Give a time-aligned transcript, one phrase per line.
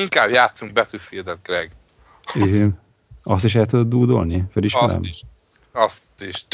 [0.00, 1.70] Inkább játszunk Battlefield-et, Greg.
[3.22, 4.44] Azt is el tudod dúdolni?
[4.50, 4.88] Fölismerem?
[4.88, 5.22] Azt is.
[5.72, 6.46] Azt is.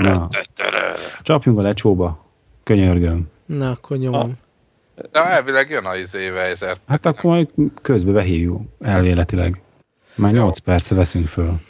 [0.00, 0.28] Na.
[1.22, 2.26] Csapjunk a lecsóba.
[2.62, 3.28] Könyörgöm.
[3.46, 4.38] Na, akkor nyomom.
[5.12, 6.76] De elvileg jön a izé Weiser.
[6.86, 7.48] Hát akkor majd
[7.82, 9.60] közbe behívjuk elvéletileg.
[10.14, 11.60] Már 8 perce veszünk föl.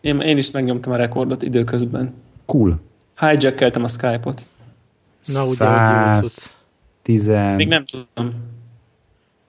[0.00, 2.14] Én, én is megnyomtam a rekordot időközben.
[2.46, 2.80] Cool.
[3.18, 4.40] Hijackeltem a Skype-ot.
[5.24, 6.56] Na, ugye, hogy jó cucc.
[7.02, 7.26] 10...
[7.56, 8.56] Még nem tudom.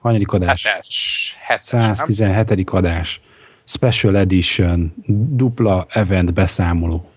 [0.00, 0.64] Hanyadik adás?
[0.66, 1.36] Hetes.
[1.40, 1.94] Hetes, nem?
[1.94, 2.70] 117.
[2.70, 3.20] adás.
[3.64, 4.94] Special Edition.
[5.06, 7.10] Dupla event beszámoló.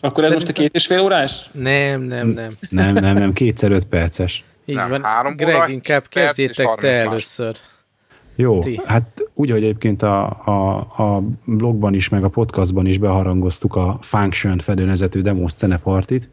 [0.00, 1.50] Akkor ez most a két és fél órás?
[1.52, 2.56] Nem, nem, nem.
[2.70, 3.32] Nem, nem, nem.
[3.32, 4.44] Kétszer öt perces.
[4.64, 5.02] Így Nem, van.
[5.04, 7.06] három óra, Greg, inkább perc és kezdjétek te 30 más.
[7.06, 7.56] először.
[8.34, 8.80] Jó, Ti.
[8.86, 13.98] hát úgy, hogy egyébként a, a, a blogban is, meg a podcastban is beharangoztuk a
[14.00, 16.30] Function fedőnezetű demo scene partit,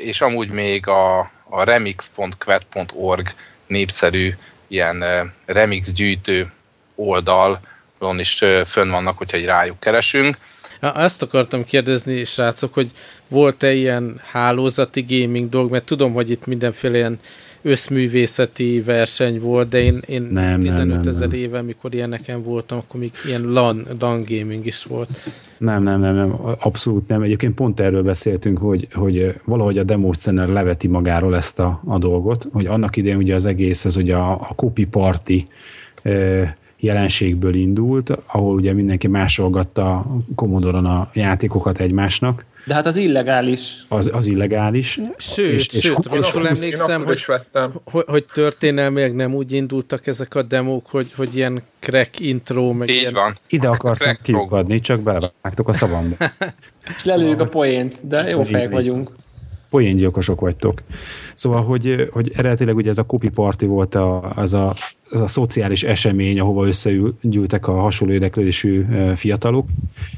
[0.04, 3.28] És amúgy még a, a remix.quet.org
[3.68, 4.34] népszerű
[4.68, 5.04] ilyen
[5.46, 6.52] remix gyűjtő
[6.96, 10.38] oldalon is fönn vannak, hogyha egy rájuk keresünk.
[10.80, 12.92] Azt akartam kérdezni, srácok, hogy
[13.28, 17.20] volt-e ilyen hálózati gaming dolg, mert tudom, hogy itt mindenféle ilyen
[17.62, 22.78] összművészeti verseny volt, de én, én Nem, nem, 15 nem, ezer éve, mikor ilyeneken voltam,
[22.78, 25.10] akkor még ilyen LAN, LAN gaming is volt.
[25.62, 27.22] Nem, nem, nem, nem, abszolút nem.
[27.22, 31.98] Egyébként pont erről beszéltünk, hogy, hogy valahogy a demo scener leveti magáról ezt a, a
[31.98, 35.48] dolgot, hogy annak idején ugye az egész, ez ugye a, a copy party
[36.02, 40.06] eh, jelenségből indult, ahol ugye mindenki másolgatta
[40.36, 43.86] Commodore-on a játékokat egymásnak, De hát az illegális.
[43.88, 45.00] az, az illegális.
[45.18, 47.26] Sőt, és, és, sőt, és, rosszul emlékszem, hogy,
[47.84, 52.90] hogy, hogy történelmileg nem úgy indultak ezek a demók, hogy, hogy ilyen crack intro, meg
[52.90, 53.14] Így ilyen...
[53.14, 53.38] van.
[53.48, 56.16] ide akartam Crack kiukadni, csak belevágtok a szavamba.
[56.98, 59.12] És lelőjük a poént, de jó fejek vagyunk.
[59.70, 60.82] poéngyilkosok vagytok.
[61.34, 64.74] Szóval, hogy, hogy eredetileg ugye ez a copy party volt a, az, a,
[65.12, 68.86] az a szociális esemény, ahova összegyűltek a hasonló érdeklődésű
[69.16, 69.68] fiatalok,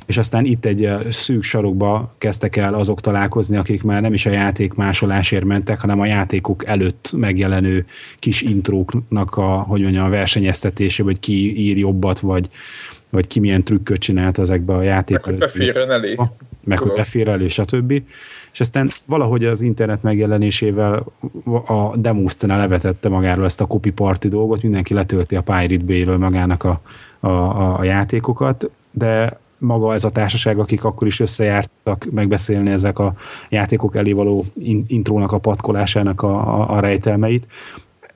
[0.06, 4.30] és aztán itt egy szűk sarokba kezdtek el azok találkozni, akik már nem is a
[4.30, 7.86] játék másolásért mentek, hanem a játékok előtt megjelenő
[8.20, 12.50] kis intróknak a, hogy mondjam, a versenyeztetése, vagy ki ír jobbat, vagy,
[13.10, 16.16] vagy ki milyen trükköt csinált ezekbe a játék Meg beférjen elé.
[16.64, 18.02] Meg hogy befér elő, stb.
[18.52, 21.06] És aztán valahogy az internet megjelenésével
[21.66, 26.18] a demo szcena levetette magáról ezt a copy party dolgot, mindenki letölti a Pirate Bay-ről
[26.18, 26.82] magának a,
[27.20, 33.00] a, a, a játékokat, de maga ez a társaság, akik akkor is összejártak megbeszélni ezek
[33.00, 33.14] a
[33.50, 37.48] játékok elé való in- intrónak a patkolásának a, a, a rejtelmeit,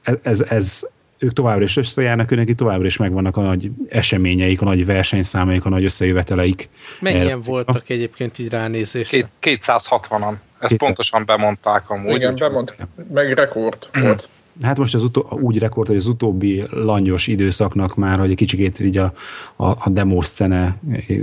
[0.02, 0.88] ez, ez, ez
[1.20, 5.70] ők továbbra is összejárnak, őnek továbbra is megvannak a nagy eseményeik, a nagy versenyszámaik, a
[5.70, 6.70] nagy összejöveteleik.
[7.00, 9.28] Mennyien Erre- voltak egyébként így ránézésre?
[9.40, 10.36] Két, 260-an.
[10.60, 10.78] Ezt 200.
[10.78, 12.16] pontosan bemondták amúgy.
[12.16, 12.76] Igen, úgyhogy- bemond,
[13.14, 14.30] meg rekord volt.
[14.62, 18.80] Hát most az utó, úgy rekord, hogy az utóbbi langyos időszaknak már, hogy egy kicsikét
[18.80, 19.14] így a,
[19.56, 20.78] a, a demo szene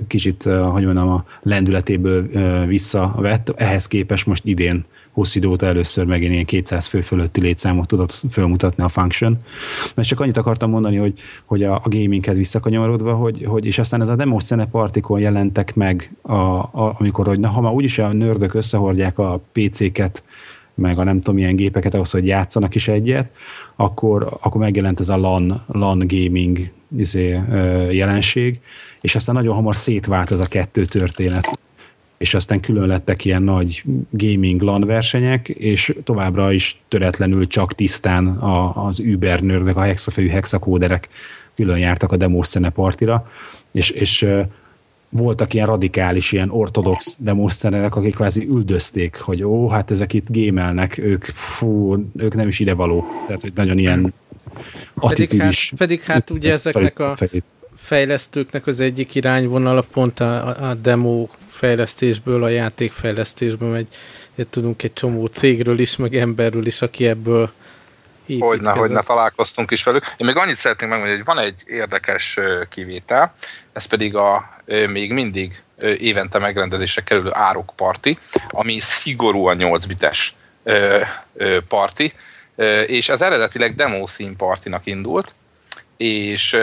[0.06, 3.52] kicsit, eh, hogy mondjam, a lendületéből eh, visszavett.
[3.56, 4.84] Ehhez képest most idén
[5.14, 9.36] hosszú idő óta először megint ilyen 200 fő fölötti létszámot tudott fölmutatni a Function.
[9.94, 11.14] Mert csak annyit akartam mondani, hogy,
[11.44, 15.74] hogy a, a gaminghez visszakanyarodva, hogy, hogy, és aztán ez a demo szene partikon jelentek
[15.74, 20.22] meg, a, a, amikor, hogy na, ha már úgyis a nördök összehordják a PC-ket,
[20.74, 23.30] meg a nem tudom milyen gépeket ahhoz, hogy játszanak is egyet,
[23.76, 27.40] akkor, akkor megjelent ez a LAN, LAN gaming izé,
[27.90, 28.60] jelenség,
[29.00, 31.58] és aztán nagyon hamar szétvált ez a kettő történet
[32.18, 38.26] és aztán külön lettek ilyen nagy gaming LAN versenyek, és továbbra is töretlenül csak tisztán
[38.26, 41.08] a, az Uber nördök, a hexafejű hexakóderek
[41.54, 43.30] külön jártak a demószene partira,
[43.72, 44.26] és, és
[45.08, 50.98] voltak ilyen radikális, ilyen ortodox demósztenerek, akik kvázi üldözték, hogy ó, hát ezek itt gémelnek,
[50.98, 53.04] ők, fú, ők nem is ide való.
[53.26, 54.14] Tehát, hogy nagyon ilyen
[55.00, 57.16] pedig hát, pedig hát ugye ezeknek a
[57.76, 63.88] fejlesztőknek az egyik irányvonala pont a, a demo fejlesztésből, a játékfejlesztésből megy.
[64.50, 67.52] Tudunk egy csomó cégről is, meg emberről is, aki ebből
[68.38, 70.04] Hogyne, hogyne találkoztunk is velük.
[70.16, 73.34] Én még annyit szeretnék megmondani, hogy van egy érdekes kivétel,
[73.72, 74.48] ez pedig a
[74.88, 75.62] még mindig
[75.98, 78.18] évente megrendezésre kerülő árokparti,
[78.48, 80.34] ami szigorúan 8 bites
[81.68, 82.12] parti,
[82.86, 85.34] és ez eredetileg demo színpartinak indult,
[85.96, 86.56] és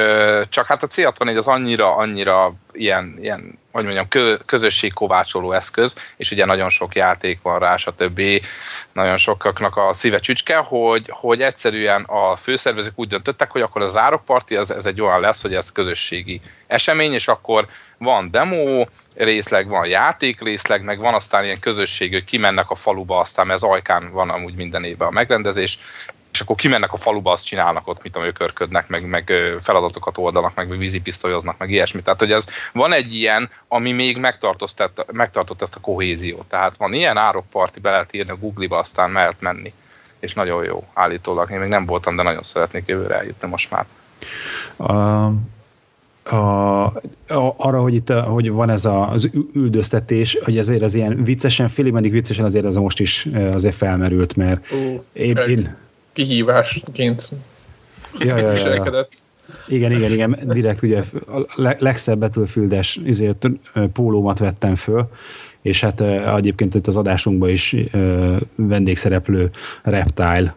[0.50, 6.46] csak hát a C64 az annyira, annyira ilyen, ilyen hogy mondjam, közösségkovácsoló eszköz, és ugye
[6.46, 8.22] nagyon sok játék van rá, stb.
[8.92, 13.88] Nagyon sokaknak a szíve csücske, hogy, hogy egyszerűen a főszervezők úgy döntöttek, hogy akkor a
[13.88, 17.68] zárokparti az, ez egy olyan lesz, hogy ez közösségi esemény, és akkor
[17.98, 18.86] van demo
[19.16, 23.64] részleg, van játék részleg, meg van aztán ilyen közösség, hogy kimennek a faluba, aztán mert
[23.64, 25.80] az ajkán van amúgy minden évben a megrendezés,
[26.32, 30.56] és akkor kimennek a faluba, azt csinálnak ott, mit tudom, őkörködnek, meg, meg feladatokat oldanak,
[30.56, 32.02] meg vízipisztolyoznak, meg ilyesmi.
[32.02, 36.46] Tehát, hogy ez van egy ilyen, ami még megtartott, ezt a kohéziót.
[36.46, 39.74] Tehát van ilyen árokparti, be lehet írni a Google-ba, aztán mehet menni.
[40.20, 41.52] És nagyon jó, állítólag.
[41.52, 43.86] Én még nem voltam, de nagyon szeretnék jövőre eljutni most már.
[44.78, 45.34] Uh
[46.24, 46.86] a,
[47.28, 51.70] a, arra, hogy itt hogy van ez a, az üldöztetés, hogy ezért az ilyen viccesen,
[51.70, 55.76] félig meddig viccesen azért ez most is azért felmerült, mert uh, én, én,
[56.14, 57.30] kihívásként
[58.20, 59.08] ja, ja, ja, ja.
[59.68, 63.48] Igen, igen, igen, direkt ugye a legszebb Battlefield-es izért,
[63.94, 65.10] pólómat vettem föl,
[65.62, 66.02] és hát
[66.36, 67.76] egyébként itt az adásunkban is
[68.56, 69.50] vendégszereplő
[69.84, 70.56] Reptile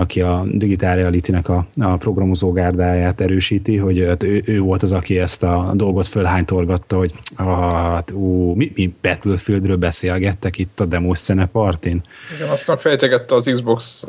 [0.00, 5.18] aki a Digital Reality-nek a, a programozógárdáját erősíti, hogy hát ő, ő volt az, aki
[5.18, 11.12] ezt a dolgot fölhánytorgatta, hogy hát, ú, mi, mi Battlefieldről beszélgettek itt a demo
[11.52, 12.02] partin.
[12.36, 14.04] Igen, aztán fejtegette az Xbox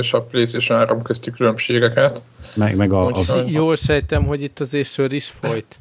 [0.00, 2.22] és a PlayStation 3 közti különbségeket.
[2.54, 3.34] Meg, meg a, az...
[3.46, 5.78] Jól sejtem, hogy itt az sör is folyt.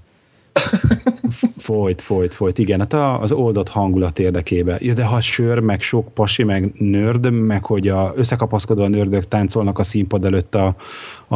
[1.58, 4.78] Folyt, folyt, folyt, igen, hát az oldott hangulat érdekébe.
[4.80, 9.28] Ja, de ha sör, meg sok pasi, meg nörd, meg hogy a, összekapaszkodva a nördök
[9.28, 10.76] táncolnak a színpad előtt a,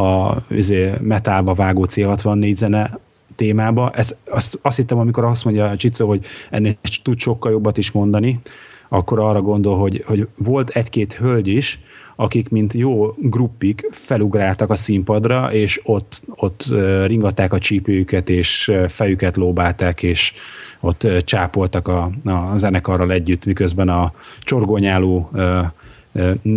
[0.00, 2.98] a izé, metálba vágó C64 zene
[3.36, 7.78] témába, ez, azt, azt hittem, amikor azt mondja a Csicó, hogy ennél tud sokkal jobbat
[7.78, 8.40] is mondani,
[8.88, 11.80] akkor arra gondol, hogy, hogy volt egy-két hölgy is,
[12.16, 16.64] akik mint jó gruppik felugráltak a színpadra, és ott, ott
[17.06, 20.32] ringatták a csípőjüket, és fejüket lóbálták, és
[20.80, 25.30] ott csápoltak a, a zenekarral együtt, miközben a csorgonyáló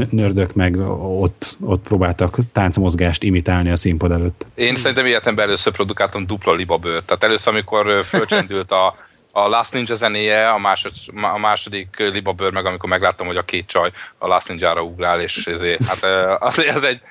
[0.10, 4.48] nördök meg ott, ott próbáltak táncmozgást imitálni a színpad előtt.
[4.56, 7.06] Én szerintem életemben először produkáltam dupla libabőrt.
[7.06, 8.96] Tehát először, amikor fölcsendült a
[9.32, 10.92] a Last Ninja zenéje, a, másod,
[11.34, 15.48] a második libabőr meg, amikor megláttam, hogy a két csaj a Last Ninja-ra ugrál, és
[15.48, 16.04] ezért, hát
[16.40, 17.02] az, ez egy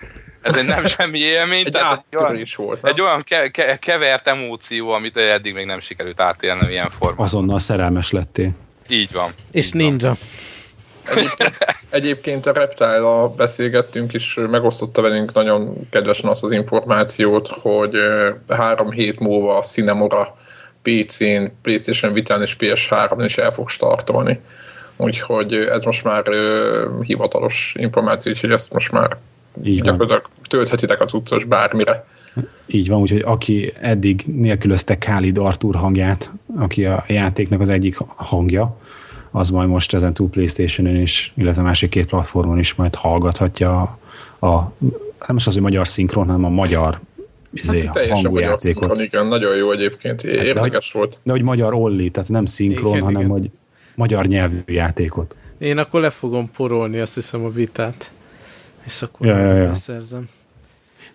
[0.43, 3.79] ez egy nem semmi élmény, egy tehát egy olyan, is volt, egy olyan ke- ke-
[3.79, 7.25] kevert emóció, amit eddig még nem sikerült átélnem ilyen formában.
[7.25, 8.51] Azonnal szerelmes lettél.
[8.89, 9.31] Így van.
[9.51, 10.07] És így ninja.
[10.07, 10.17] Van.
[11.17, 11.57] Egyébként,
[11.91, 17.97] egyébként a reptile beszélgettünk, és megosztotta velünk nagyon kedvesen azt az információt, hogy
[18.49, 20.37] három hét múlva a Cinemora
[20.83, 24.41] PC-n, PlayStation Vitán és PS3-on is el fog startolni.
[24.97, 29.17] Úgyhogy ez most már uh, hivatalos információ, úgyhogy ezt most már
[29.65, 30.31] Így gyakorlatilag van.
[30.49, 32.07] tölthetitek a cuccos bármire.
[32.67, 38.77] Így van, úgyhogy aki eddig nélkülözte Khalid Artur hangját, aki a játéknak az egyik hangja,
[39.31, 43.81] az majd most ezen túl Playstation-on is, illetve a másik két platformon is majd hallgathatja
[44.39, 44.73] a, a
[45.27, 47.01] nem is az, hogy magyar szinkron, hanem a magyar
[47.53, 51.21] izé, hát teljesen magyar szinkron, igen, nagyon jó egyébként, hát, érdekes de, volt.
[51.23, 53.33] De hogy magyar Olli, tehát nem szinkron, igen, hanem igen.
[53.33, 53.51] hogy
[53.95, 55.37] magyar nyelvű játékot.
[55.59, 58.13] Én akkor le fogom porolni, azt hiszem, a vitát,
[58.85, 59.69] és akkor ja, ja, ja.
[59.69, 60.29] beszerzem.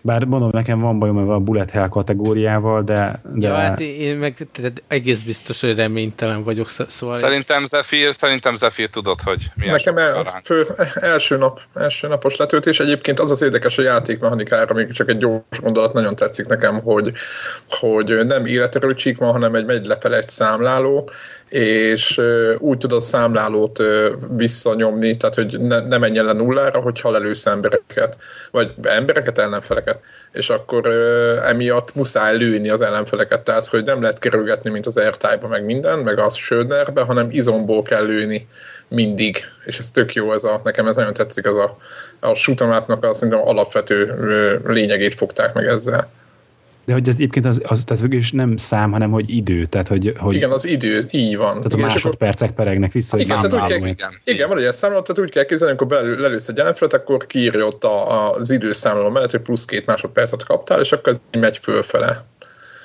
[0.06, 3.20] Bár mondom, nekem van bajom a bullet hell kategóriával, de...
[3.34, 3.46] de...
[3.46, 7.16] Ja, hát én meg tehát egész biztos, hogy reménytelen vagyok, szóval...
[7.16, 12.80] Szerintem Zephyr, szerintem Zephyr tudod, hogy mi Nekem el, fő, első, nap, első napos letöltés.
[12.80, 17.12] Egyébként az az érdekes a játékmechanikára, még csak egy gyors gondolat nagyon tetszik nekem, hogy,
[17.68, 21.10] hogy nem életerő csík van, hanem egy megy lefele egy számláló,
[21.54, 22.20] és
[22.58, 23.82] úgy tudod számlálót
[24.36, 28.18] visszanyomni, tehát hogy ne, ne menjen le nullára, hogyha lelősz embereket,
[28.50, 30.00] vagy embereket, ellenfeleket.
[30.32, 30.86] És akkor
[31.44, 35.98] emiatt muszáj lőni az ellenfeleket, tehát hogy nem lehet kerülgetni, mint az airtype meg minden,
[35.98, 38.48] meg az Södnerbe, hanem izomból kell lőni
[38.88, 41.76] mindig, és ez tök jó, ez a, nekem ez nagyon tetszik, ez a,
[42.20, 44.14] a shoot'em a szerintem alapvető
[44.66, 46.08] lényegét fogták meg ezzel.
[46.84, 49.66] De hogy ez egyébként az, az tehát is nem szám, hanem hogy idő.
[49.66, 51.54] Tehát, hogy, hogy igen, az idő, így van.
[51.54, 52.64] Tehát igen, a másodpercek akkor...
[52.64, 54.20] peregnek vissza, hogy igen, tehát úgy kell, igen.
[54.24, 57.84] igen, van egy számoló, tehát úgy kell képzelni, amikor lelősz egy ellenfelet, akkor kiírja ott
[57.84, 62.24] a, az időszámoló mellett, hogy plusz két másodpercet kaptál, és akkor ez megy fölfele.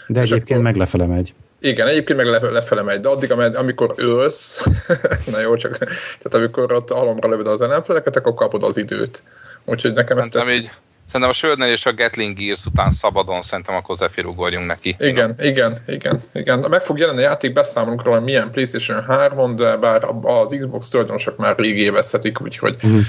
[0.07, 0.63] De és egyébként akkor...
[0.63, 1.33] meg lefele megy.
[1.61, 4.67] Igen, egyébként meg le, lefele megy, de addig, amikor ölsz,
[5.31, 9.23] na jó, csak tehát amikor ott alomra lövöd az ellenfeleket, akkor kapod az időt.
[9.65, 10.71] Úgyhogy nekem Szerintem ezt így
[11.11, 14.95] Szerintem a Söldner és a Gatling Gears után szabadon szerintem akkor Zephyr ugorjunk neki.
[14.99, 16.65] Igen, igen, igen, igen.
[16.69, 21.37] Meg fog jelenni a játék, beszámolunk róla, milyen PlayStation 3 de bár az Xbox tulajdonosok
[21.37, 22.99] már rég évezhetik, úgyhogy mm.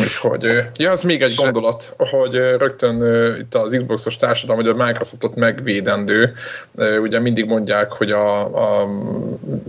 [0.00, 3.02] Úgyhogy, ja, az még egy gondolat, hogy rögtön
[3.38, 6.34] itt az Xboxos társadalom, hogy a Microsoftot megvédendő.
[7.00, 8.40] Ugye mindig mondják, hogy a,
[8.80, 8.88] a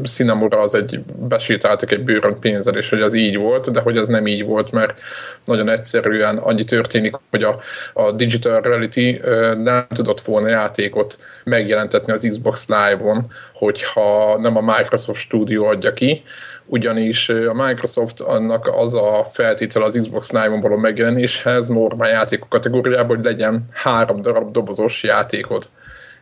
[0.04, 4.08] Cinemura az egy, besétáltak egy bőrön pénzzel, és hogy az így volt, de hogy ez
[4.08, 5.00] nem így volt, mert
[5.46, 7.60] nagyon egyszerűen annyi történik, hogy a,
[7.94, 9.20] a Digital Reality
[9.64, 16.24] nem tudott volna játékot megjelentetni az Xbox Live-on, hogyha nem a Microsoft Studio adja ki,
[16.66, 23.16] ugyanis a Microsoft annak az a feltétel az Xbox Live-on való megjelenéshez normál játékok kategóriában,
[23.16, 25.70] hogy legyen három darab dobozos játékod.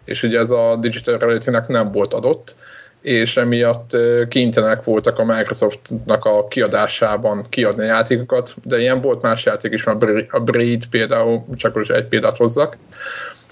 [0.06, 2.56] És ugye ez a Digital Reality-nek nem volt adott,
[3.02, 3.98] és emiatt
[4.28, 9.84] kénytelenek voltak a Microsoftnak a kiadásában kiadni a játékokat, de ilyen volt más játék is,
[9.84, 12.78] mert a Braid például, csak is egy példát hozzak,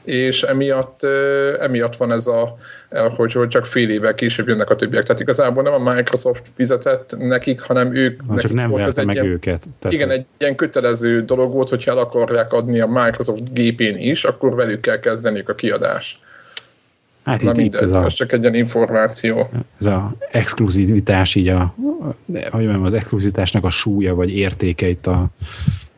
[0.06, 1.04] és emiatt,
[1.60, 2.58] emiatt van ez a,
[3.16, 5.04] hogy, hogy csak fél évvel később jönnek a többiek.
[5.04, 9.06] Tehát igazából nem a Microsoft fizetett nekik, hanem ők ha, csak nem volt ez egy
[9.06, 9.66] meg ilyen, őket.
[9.80, 14.24] Tehát igen, egy ilyen kötelező dolog volt, hogyha el akarják adni a Microsoft gépén is,
[14.24, 16.20] akkor velük kell kezdeniük a kiadás.
[17.24, 19.50] Hát Na itt, itt ez a, csak egy ilyen információ.
[19.80, 21.76] Ez a exkluzivitás, így a,
[22.26, 25.26] hogy mondjam, az exkluzivitásnak a súlya vagy értéke itt a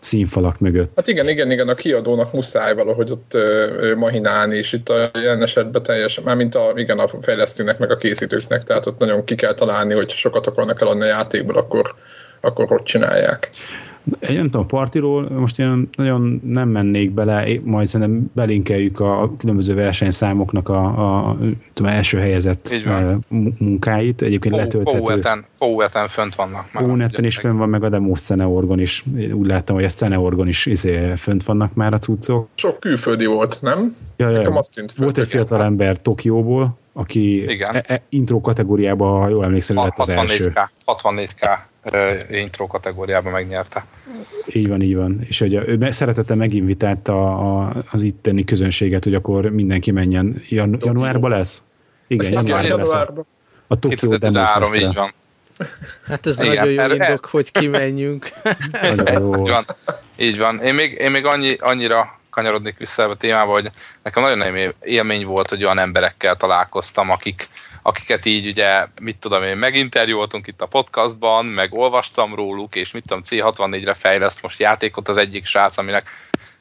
[0.03, 0.91] színfalak mögött.
[0.95, 5.41] Hát igen, igen, igen, a kiadónak muszáj valahogy ott ö, mahinálni, és itt a jelen
[5.41, 9.35] esetben teljesen, már mint a, igen, a fejlesztőnek, meg a készítőknek, tehát ott nagyon ki
[9.35, 11.95] kell találni, hogy sokat akarnak eladni a játékból, akkor,
[12.41, 13.49] akkor hogy csinálják.
[14.19, 19.31] Egy nem tudom, a partiról most én nagyon nem mennék bele, majd szerintem belinkeljük a
[19.37, 20.83] különböző versenyszámoknak a,
[21.27, 21.37] a
[21.73, 22.75] tudom, első helyezett
[23.57, 24.21] munkáit.
[24.21, 25.21] Egyébként letölthető.
[25.57, 26.69] Powelten fönt vannak.
[26.71, 29.03] Powelten is fönt van, meg a Demos Ceneorgon is.
[29.33, 32.47] Úgy láttam, hogy a Ceneorgon is izé, fönt vannak már a cuccok.
[32.55, 33.91] Sok külföldi volt, nem?
[34.17, 34.41] Ja, ja.
[34.41, 35.67] Azt tűnt volt egy fiatal hát.
[35.67, 40.53] ember Tokióból, aki E, e, intro kategóriában, ha jól emlékszem, lett az 64K, első.
[40.85, 41.71] 64K
[42.29, 43.85] intro kategóriában megnyerte.
[44.47, 45.21] Így van, így van.
[45.27, 50.41] És hogy ő szeretette meginvitált a, a, az itteni közönséget, hogy akkor mindenki menjen.
[50.49, 51.63] Jan, januárban lesz?
[52.07, 52.91] Igen, januárban lesz.
[52.91, 53.25] A,
[53.67, 55.11] a Tokyo Demo így van.
[56.05, 57.19] Hát ez Igen, nagyon jó indok, el...
[57.21, 58.29] hogy kimenjünk.
[58.83, 59.65] így van.
[60.17, 60.59] Így van.
[60.61, 63.71] Én még, én még annyi, annyira kanyarodnék vissza a témába, hogy
[64.03, 67.47] nekem nagyon nagy élmény volt, hogy olyan emberekkel találkoztam, akik,
[67.83, 73.03] akiket így ugye, mit tudom én, meginterjúoltunk itt a podcastban, meg olvastam róluk, és mit
[73.07, 76.09] tudom, C64-re fejleszt most játékot az egyik srác, aminek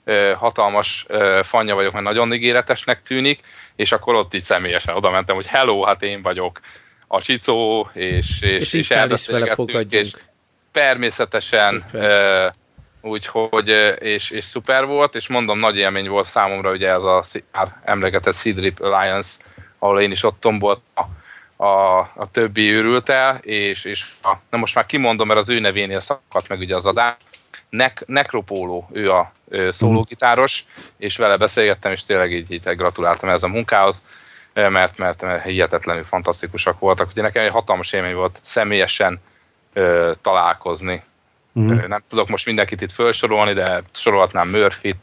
[0.05, 3.41] ö, hatalmas ö, fanya vagyok, mert nagyon ígéretesnek tűnik,
[3.77, 6.61] és akkor ott így személyesen oda mentem, hogy hello, hát én vagyok
[7.07, 10.11] a Csicó, és, és, és, és elbeszélgettünk, és
[10.73, 12.47] természetesen ö,
[13.03, 17.81] úgyhogy, és, és szuper volt, és mondom, nagy élmény volt számomra ugye ez a már
[17.85, 19.39] emlegetett Seedrip Alliance,
[19.83, 21.03] ahol én is ott tombolt a,
[21.65, 25.61] a, a többi őrült el, és, és a, na most már kimondom, mert az ő
[25.61, 27.17] nevénél szakadt meg ugye az adás,
[27.69, 30.65] Nek, Nekropóló, ő a ő szólógitáros,
[30.97, 34.03] és vele beszélgettem, és tényleg így, így gratuláltam ez a munkához,
[34.55, 37.11] mert, mert, mert hihetetlenül fantasztikusak voltak.
[37.11, 39.21] Ugye nekem egy hatalmas élmény volt személyesen
[39.73, 41.03] ö, találkozni
[41.61, 41.79] Mm.
[41.87, 44.97] Nem tudok most mindenkit itt felsorolni, de sorolhatnám Murphy-t,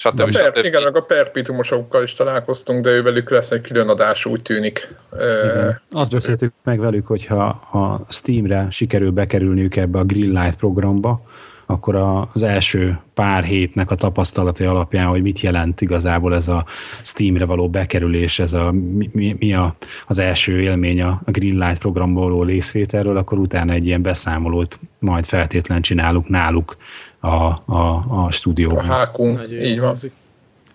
[0.00, 0.32] stb.
[0.32, 0.64] Per, stb.
[0.64, 4.94] Igen, meg a perpitumosokkal is találkoztunk, de ővelük lesz egy külön adás, úgy tűnik.
[5.12, 5.80] Igen.
[5.90, 11.22] Azt beszéltük meg velük, hogyha a Steamre sikerül bekerülniük ebbe a Greenlight programba,
[11.66, 11.94] akkor
[12.34, 16.64] az első pár hétnek a tapasztalatai alapján, hogy mit jelent igazából ez a
[17.02, 18.70] Steamre való bekerülés, ez a,
[19.12, 19.74] mi, mi a,
[20.06, 25.82] az első élmény a Greenlight programból való részvételről, akkor utána egy ilyen beszámolót majd feltétlen
[25.82, 26.76] csinálunk náluk
[27.20, 27.28] a,
[27.72, 28.88] a, a stúdióban.
[28.88, 29.96] A hákunk, így van.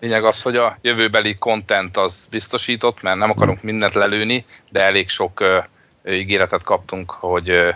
[0.00, 5.08] Lényeg az, hogy a jövőbeli content az biztosított, mert nem akarunk mindent lelőni, de elég
[5.08, 7.74] sok uh, ígéretet kaptunk, hogy uh,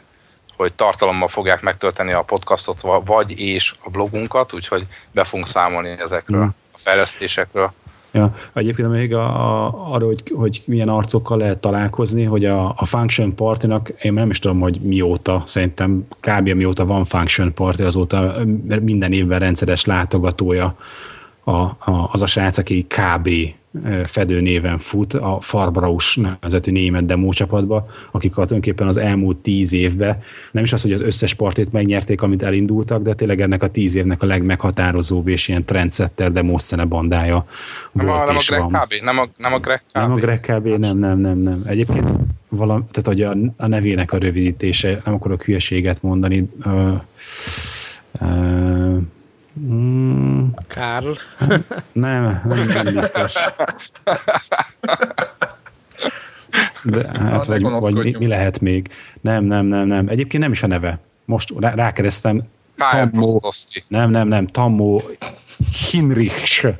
[0.60, 6.44] hogy tartalommal fogják megtölteni a podcastot, vagy és a blogunkat, úgyhogy be fogunk számolni ezekről
[6.44, 6.48] mm.
[6.72, 7.72] a fejlesztésekről.
[8.12, 12.86] Ja, egyébként még a, a, arra, hogy, hogy milyen arcokkal lehet találkozni, hogy a, a
[12.86, 16.48] Function Party-nak, én nem is tudom, hogy mióta, szerintem kb.
[16.48, 18.34] mióta van Function Party, azóta
[18.82, 20.76] minden évben rendszeres látogatója
[21.44, 23.28] a, a, az a srác, aki kb
[24.04, 30.64] fedő néven fut a Farbraus nevezetű német demócsapatba, akik tulajdonképpen az elmúlt tíz évben nem
[30.64, 34.22] is az, hogy az összes partét megnyerték, amit elindultak, de tényleg ennek a tíz évnek
[34.22, 37.44] a legmeghatározóbb és ilyen trendsetter demószene bandája
[37.92, 38.68] nem volt a, nem és a van.
[38.68, 39.92] KB, nem a, nem a Greg KB.
[39.92, 41.62] Nem a Greg KB, nem, nem, nem, nem.
[41.66, 42.08] Egyébként
[42.48, 47.00] valami, tehát hogy a, a nevének a rövidítése, nem akarok hülyeséget mondani, uh,
[48.20, 48.96] uh,
[49.58, 50.46] Mm.
[50.68, 51.12] Karl?
[51.92, 53.34] Nem, nem, nem biztos.
[56.82, 58.88] De, hát, vagy, vagy mi, mi, lehet még?
[59.20, 60.08] Nem, nem, nem, nem.
[60.08, 60.98] Egyébként nem is a neve.
[61.24, 62.42] Most rá, rákeresztem.
[62.76, 63.40] Tammo,
[63.88, 64.46] nem, nem, nem.
[64.46, 65.00] Tammo
[65.90, 66.74] Hinrich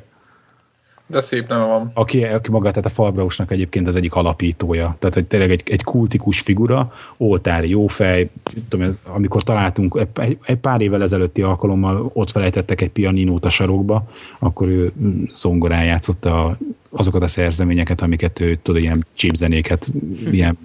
[1.11, 1.91] de szép nem van.
[1.93, 4.95] Aki, aki maga, tehát a Falbrausnak egyébként az egyik alapítója.
[4.99, 8.29] Tehát hogy tényleg egy, egy kultikus figura, oltári jófej,
[8.69, 14.03] tudom, amikor találtunk egy, egy pár évvel ezelőtti alkalommal ott felejtettek egy pianinót a sarokba,
[14.39, 14.91] akkor ő
[15.33, 16.57] zongorán játszotta
[16.89, 19.91] azokat a szerzeményeket, amiket ő tudod, ilyen chipzenéket,
[20.31, 20.57] ilyen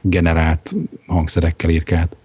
[0.00, 0.74] generált
[1.06, 2.16] hangszerekkel írkált.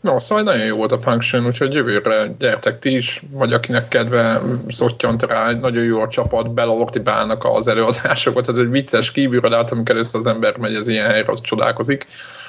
[0.00, 4.40] No, szóval nagyon jó volt a Function, úgyhogy jövőre gyertek ti is, vagy akinek kedve
[4.68, 9.94] szottyant rá, nagyon jó a csapat, belortibálnak az előadásokat, tehát egy vicces kívülről át, amikor
[9.94, 12.06] először az ember megy az ilyen helyre, az csodálkozik,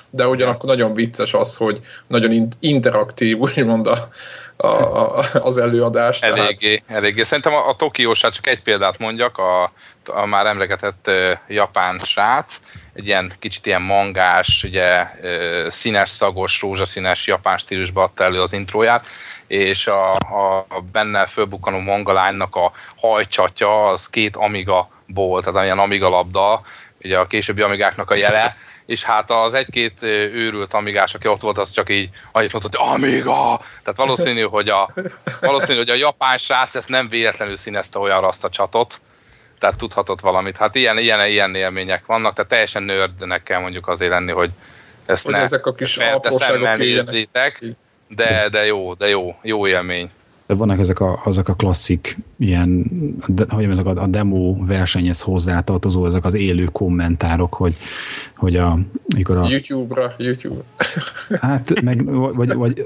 [0.10, 3.98] de ugyanakkor nagyon vicces az, hogy nagyon interaktív, úgymond a,
[4.62, 6.22] a, az előadás.
[6.22, 7.04] Eléggé, tehát...
[7.04, 7.24] eléggé.
[7.24, 9.72] Szerintem a, a Tokiósát csak egy példát mondjak, a,
[10.06, 12.60] a már emlegetett uh, japán srác,
[12.94, 15.08] egy ilyen kicsit ilyen mangás, ugye
[15.68, 19.06] színes, szagos, rózsaszínes japán stílusba adta elő az intróját,
[19.48, 26.10] és a, a, benne fölbukkanó mangalánynak a hajcsatja az két Amiga ból, tehát ilyen Amiga
[26.10, 26.62] labda,
[27.04, 28.56] ugye a későbbi Amigáknak a jele,
[28.92, 32.94] és hát az egy-két őrült amigás, aki ott volt, az csak így annyit mondott, hogy
[32.94, 33.62] Amiga!
[33.84, 34.94] Tehát valószínű, hogy a,
[35.42, 39.02] valószínű, hogy a japán srác ezt nem véletlenül színezte olyan azt a csatot,
[39.60, 40.58] tehát tudhatott valamit.
[40.58, 44.50] Hát ilyen, ilyen, ilyen élmények vannak, tehát teljesen nördnek kell mondjuk azért lenni, hogy
[45.06, 47.64] ezt hogy ne ezek a kis szemmel nézzétek,
[48.08, 50.10] de, de jó, de jó, jó élmény.
[50.58, 52.86] Vannak ezek a, azok a klasszik ilyen,
[53.28, 57.76] de, hogy ezek a, a demo versenyhez hozzátartozó, ezek az élő kommentárok, hogy,
[58.36, 58.80] hogy a,
[59.16, 59.48] mikor a...
[59.50, 60.62] YouTube-ra, YouTube.
[61.42, 62.84] Hát, meg, vagy, vagy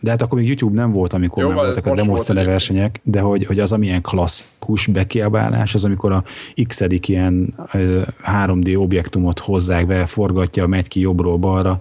[0.00, 3.20] de hát akkor még YouTube nem volt, amikor Jó, már voltak a demonsztele versenyek, de
[3.20, 6.24] hogy, hogy az, amilyen klasszikus bekiabálás, az amikor a
[6.66, 7.54] x ilyen
[8.24, 11.80] 3D objektumot hozzák be, forgatja, megy ki jobbról balra,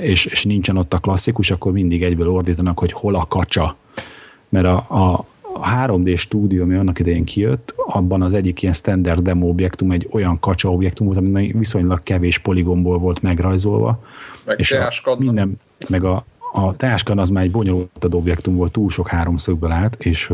[0.00, 3.76] és, és nincsen ott a klasszikus, akkor mindig egyből ordítanak, hogy hol a kacsa.
[4.54, 9.22] Mert a, a, a 3D stúdió, ami annak idején kijött, abban az egyik ilyen standard
[9.22, 14.02] demo objektum egy olyan kacsa objektum volt, ami viszonylag kevés poligomból volt megrajzolva.
[14.44, 18.90] Meg és a, minden, meg a, a táskan az már egy bonyolultabb objektum volt, túl
[18.90, 20.32] sok háromszögből állt, és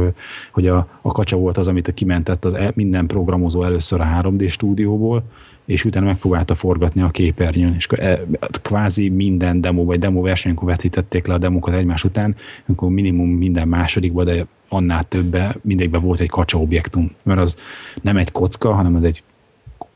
[0.53, 4.51] hogy a, a kacsa volt az, amit kimentett az e, minden programozó először a 3D
[4.51, 5.23] stúdióból,
[5.71, 8.21] és utána megpróbálta forgatni a képernyőn, és e,
[8.63, 12.37] kvázi minden demo, vagy demo versenykor vetítették le a demokat egymás után,
[12.69, 17.57] akkor minimum minden másodikban, de annál többe, mindegyben volt egy kacsa objektum, mert az
[18.03, 19.23] nem egy kocka, hanem az egy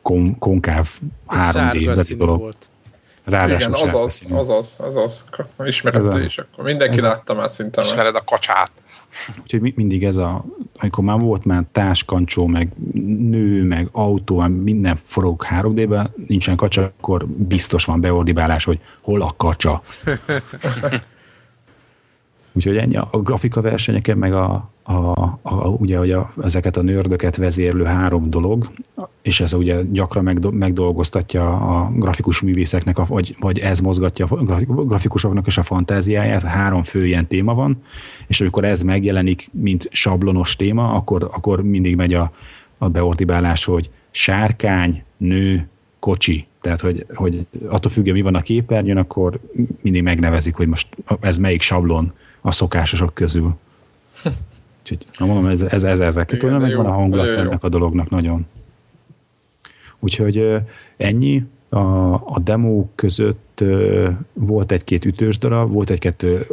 [0.02, 0.88] kon- konkáv
[1.28, 2.40] 3D dolog.
[2.40, 2.68] Volt.
[3.24, 5.24] Ráadásul Igen, azaz, azaz, azaz,
[5.64, 6.64] ismerette is akkor.
[6.64, 7.80] Mindenki látta már szinte.
[7.80, 8.70] Ismered a kacsát.
[9.42, 10.44] Úgyhogy mindig ez a,
[10.78, 12.72] amikor már volt már társkancsó, meg
[13.18, 19.34] nő, meg autó, minden forog 3D-ben, nincsen kacsa, akkor biztos van beordibálás, hogy hol a
[19.36, 19.82] kacsa.
[22.52, 27.36] Úgyhogy ennyi a grafika versenyeken, meg a, a, a, ugye, hogy a, ezeket a nördöket
[27.36, 28.70] vezérlő három dolog,
[29.22, 34.44] és ez ugye gyakran megdolgoztatja a grafikus művészeknek, a, vagy, vagy ez mozgatja a
[34.84, 37.82] grafikusoknak is a fantáziáját, három fő ilyen téma van,
[38.26, 42.32] és amikor ez megjelenik, mint sablonos téma, akkor, akkor mindig megy a,
[42.78, 45.68] a beortibálás, hogy sárkány, nő,
[45.98, 46.46] kocsi.
[46.60, 49.40] Tehát, hogy, hogy attól függően mi van a képernyőn, akkor
[49.80, 50.88] mindig megnevezik, hogy most
[51.20, 53.54] ez melyik sablon a szokásosok közül.
[54.84, 56.32] Úgyhogy na mondom, ez, ez, ez ezek.
[56.32, 58.46] Itt olyan megvan a hangulat ennek a dolognak nagyon.
[60.00, 60.54] Úgyhogy
[60.96, 61.42] ennyi.
[61.68, 63.64] A, a demo között
[64.32, 66.46] volt egy-két ütős darab, volt egy-kettő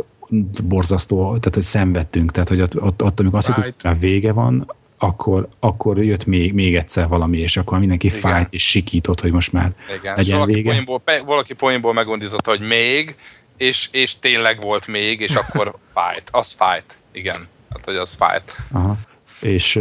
[0.63, 4.71] borzasztó, tehát hogy szenvedtünk, tehát hogy ott, ott, ott amikor azt hittük, hogy vége van,
[4.97, 8.19] akkor, akkor jött még, még egyszer valami, és akkor mindenki Igen.
[8.19, 10.15] fájt és sikított, hogy most már Igen.
[10.15, 10.69] legyen valaki vége.
[10.69, 13.15] Poénból, valaki poénból megmondította, hogy még,
[13.57, 16.29] és, és tényleg volt még, és akkor fájt.
[16.31, 16.97] Az fájt.
[17.11, 17.47] Igen.
[17.71, 18.55] Hát, hogy az fájt.
[18.71, 18.97] Aha.
[19.41, 19.79] És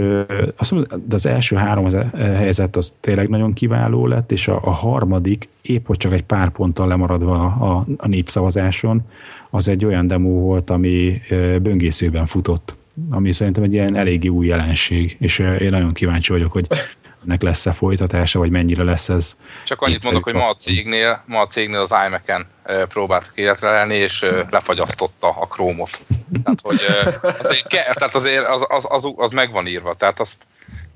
[0.56, 4.70] azt mondom, de az első három helyzet az tényleg nagyon kiváló lett, és a, a
[4.70, 9.00] harmadik épp hogy csak egy pár ponttal lemaradva a, a népszavazáson,
[9.50, 11.20] az egy olyan demo volt, ami
[11.62, 12.78] böngészőben futott
[13.10, 16.66] ami szerintem egy ilyen eléggé új jelenség, és én nagyon kíváncsi vagyok, hogy
[17.24, 19.36] ennek lesz-e folytatása, vagy mennyire lesz ez.
[19.64, 22.46] Csak annyit mondok, hogy ma a cégnél, ma a cégnél az iMac-en
[22.88, 25.90] próbáltuk életre lenni, és lefagyasztotta a krómot.
[26.42, 26.80] Tehát, hogy
[27.42, 30.42] azért, tehát azért az, az, az, az megvan írva, tehát azt,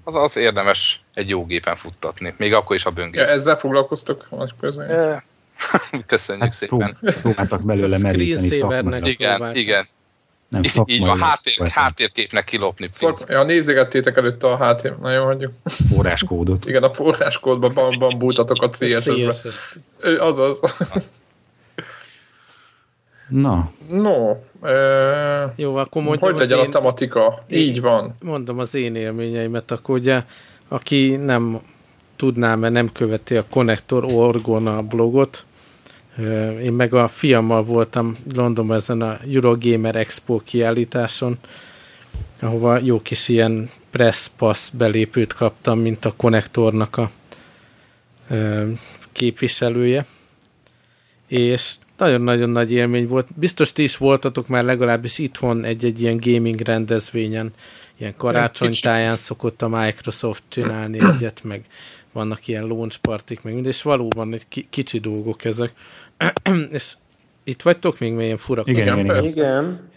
[0.04, 3.20] az, az érdemes egy jó gépen futtatni, még akkor is a böngész.
[3.20, 4.28] Ja, ezzel foglalkoztok
[4.60, 4.82] közé?
[6.06, 6.96] Köszönjük hát, szépen.
[7.22, 9.10] Próbáltak belőle meríteni szakmai.
[9.10, 9.88] Igen, igen
[10.54, 10.96] nem szakmai.
[10.96, 15.52] Így van, háttér, háttérképnek kilopni Szak, ja, nézegettétek előtt a háttér, nagyon mondjuk.
[15.94, 16.66] Forráskódot.
[16.66, 19.34] Igen, a forráskódban bambultatok a CSS-be.
[20.18, 20.60] Azaz.
[23.28, 23.70] Na.
[23.90, 24.36] No.
[24.62, 27.44] E, Jó, akkor mondjam Hogy legyen én, a tematika?
[27.48, 28.14] Én, Így van.
[28.22, 30.22] Mondom az én élményeimet, akkor ugye,
[30.68, 31.60] aki nem
[32.16, 35.44] tudná, mert nem követi a Connector Orgon a blogot,
[36.62, 41.38] én meg a fiammal voltam Londonban ezen a Eurogamer Expo kiállításon,
[42.40, 47.10] ahova jó kis ilyen press pass belépőt kaptam, mint a konnektornak a
[49.12, 50.06] képviselője.
[51.26, 53.26] És nagyon-nagyon nagy élmény volt.
[53.34, 57.52] Biztos ti is voltatok már legalábbis itthon egy-egy ilyen gaming rendezvényen,
[57.98, 61.64] ilyen karácsonytáján szokott a Microsoft csinálni egyet, meg
[62.12, 65.72] vannak ilyen launch partik, meg mind, és valóban egy kicsi dolgok ezek.
[66.70, 66.94] és
[67.44, 68.62] itt vagytok még milyen fura?
[68.66, 69.90] Igen, igen, igen.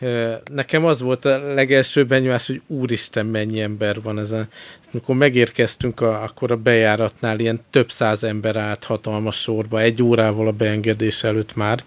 [0.52, 4.48] Nekem az volt a legelső benyomás, hogy úristen, mennyi ember van ezen.
[4.92, 10.48] Amikor megérkeztünk, a, akkor a bejáratnál ilyen több száz ember állt hatalmas sorba, egy órával
[10.48, 11.84] a beengedés előtt már.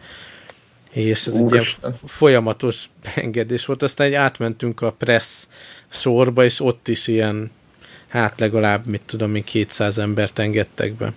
[0.91, 1.61] És ez Úristen.
[1.61, 3.83] egy ilyen folyamatos beengedés volt.
[3.83, 5.47] Aztán egy átmentünk a press
[5.89, 7.51] sorba, és ott is ilyen,
[8.09, 11.13] hát legalább, mit tudom én, 200 embert engedtek be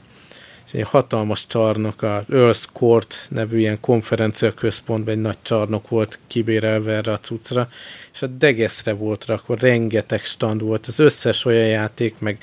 [0.73, 6.93] egy hatalmas csarnok, a Earls Court nevű ilyen konferencia központban egy nagy csarnok volt kibérelve
[6.93, 7.69] erre a cuccra,
[8.13, 12.38] és a degeszre volt rakva, rengeteg stand volt, az összes olyan játék, meg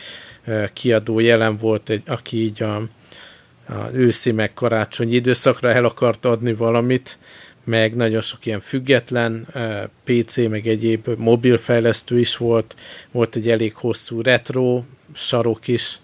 [0.72, 2.76] kiadó jelen volt, egy, aki így a,
[3.68, 7.18] a őszi meg karácsonyi időszakra el akart adni valamit,
[7.64, 9.46] meg nagyon sok ilyen független
[10.04, 12.76] PC, meg egyéb mobilfejlesztő is volt,
[13.10, 16.00] volt egy elég hosszú retro sarok is,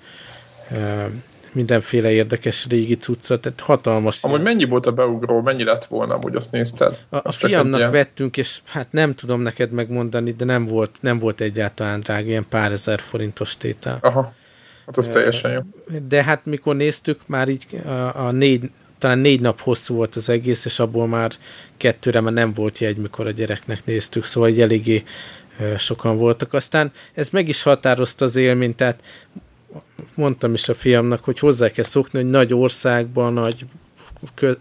[1.56, 4.24] mindenféle érdekes régi cucca, tehát hatalmas.
[4.24, 7.02] Amúgy mennyi volt a beugró, mennyi lett volna, amúgy azt nézted?
[7.08, 7.90] A, a fiamnak ilyen...
[7.90, 12.46] vettünk, és hát nem tudom neked megmondani, de nem volt, nem volt egyáltalán drága, ilyen
[12.48, 13.98] pár ezer forintos tétel.
[14.00, 14.32] Aha,
[14.86, 15.60] hát az teljesen jó.
[16.08, 20.28] De hát mikor néztük, már így a, a négy, talán négy nap hosszú volt az
[20.28, 21.30] egész, és abból már
[21.76, 25.02] kettőre már nem volt jegy, mikor a gyereknek néztük, szóval egy eléggé
[25.76, 26.52] sokan voltak.
[26.52, 29.00] Aztán ez meg is határozta az élményt, tehát
[30.14, 33.66] mondtam is a fiamnak, hogy hozzá kell szokni, hogy nagy országban, nagy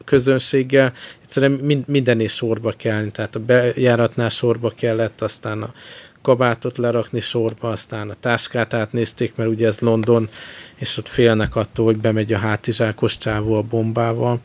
[0.06, 5.74] közönséggel, egyszerűen minden is sorba kell, tehát a bejáratnál sorba kellett, aztán a
[6.22, 10.30] kabátot lerakni sorba, aztán a táskát átnézték, mert ugye ez London,
[10.76, 14.40] és ott félnek attól, hogy bemegy a hátizsákos csávó a bombával.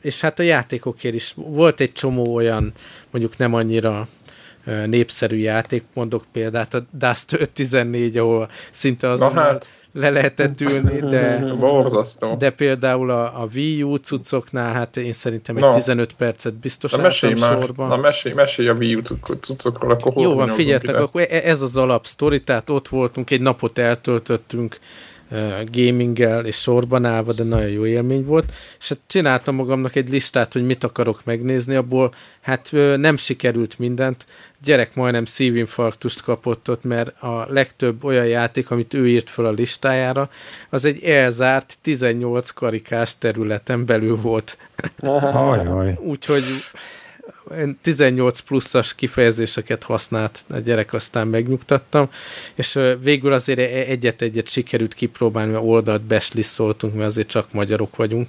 [0.00, 2.72] És hát a játékokért is volt egy csomó olyan,
[3.10, 4.08] mondjuk nem annyira
[4.86, 9.72] népszerű játék, mondok példát, a Dust 514, ahol szinte azon hát.
[9.92, 11.44] le lehetett ülni, de,
[12.38, 15.74] de például a, a Wii U cuccoknál, hát én szerintem egy Na.
[15.74, 17.60] 15 percet biztos Na, mesélj már.
[17.60, 17.88] sorban.
[17.88, 19.00] Na mesélj, mesélj a Wii U
[19.40, 23.40] cuccokról, akkor Jó van, figyeltek, akkor e- ez az alap sztori, tehát ott voltunk, egy
[23.40, 24.78] napot eltöltöttünk,
[25.70, 30.52] gaminggel és sorban állva, de nagyon jó élmény volt, és hát csináltam magamnak egy listát,
[30.52, 34.26] hogy mit akarok megnézni, abból hát nem sikerült mindent,
[34.64, 39.50] gyerek majdnem szívinfarktust kapott ott, mert a legtöbb olyan játék, amit ő írt fel a
[39.50, 40.30] listájára,
[40.70, 44.58] az egy elzárt 18 karikás területen belül volt.
[46.10, 46.44] Úgyhogy
[47.82, 52.08] 18 pluszas kifejezéseket használt a gyerek, aztán megnyugtattam,
[52.54, 58.28] és végül azért e- egyet-egyet sikerült kipróbálni, mert oldalt beslisszoltunk, mert azért csak magyarok vagyunk.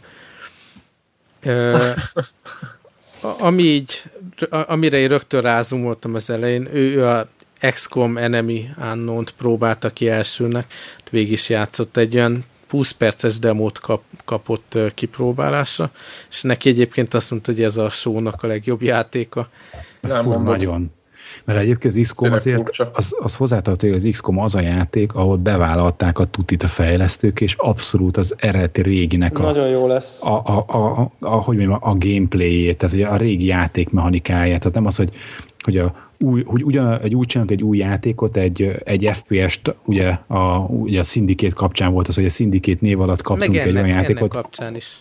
[3.22, 4.04] ami így,
[4.50, 7.28] amire én rögtön rázumoltam az elején, ő, ő a
[7.60, 10.74] XCOM Enemy Unknown-t próbálta ki elsőnek,
[11.10, 15.92] végig is játszott egy olyan 20 perces demót kap, kapott kipróbálásra,
[16.30, 19.50] és neki egyébként azt mondta, hogy ez a show-nak a legjobb játéka.
[20.02, 20.92] Ez fur nagyon.
[21.44, 25.38] Mert egyébként az XCOM azért, az, az hozzátartozik, hogy az XCOM az a játék, ahol
[25.38, 30.22] bevállalták a tutit a fejlesztők, és abszolút az eredeti réginek a, Nagyon jó lesz.
[30.22, 34.86] A, a, a, a, a, hogy mondjam, a gameplayét, tehát a régi játékmechanikáját, tehát nem
[34.86, 35.14] az, hogy
[35.66, 40.18] hogy a, új, hogy ugyan, egy úgy csinálunk egy új játékot, egy, egy FPS-t, ugye
[40.28, 43.68] a, ugye a Syndicate kapcsán volt az, hogy a Syndicate név alatt kaptunk Meg ennek,
[43.68, 44.34] egy olyan játékot.
[44.34, 44.98] Ennek kapcsán is.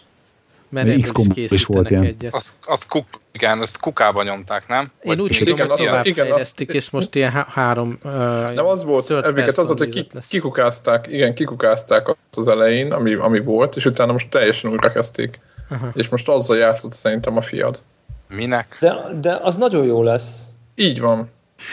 [0.69, 2.03] Mert x is, is volt ilyen.
[2.03, 2.35] Egyet.
[2.35, 4.91] Az, az kuk, igen, azt kukába nyomták, nem?
[5.03, 9.59] Én úgy tudom, hogy továbbfejlesztik, és most ilyen há három uh, Nem az volt, ebbéket
[9.59, 14.29] az volt, hogy ki, kikukázták, igen, kikukázták az elején, ami, ami volt, és utána most
[14.29, 15.41] teljesen újra kezdték.
[15.71, 15.91] Aha.
[15.95, 17.79] És most azzal játszott szerintem a fiad.
[18.29, 18.77] Minek?
[18.81, 20.41] De, de az nagyon jó lesz.
[20.75, 21.31] Így van.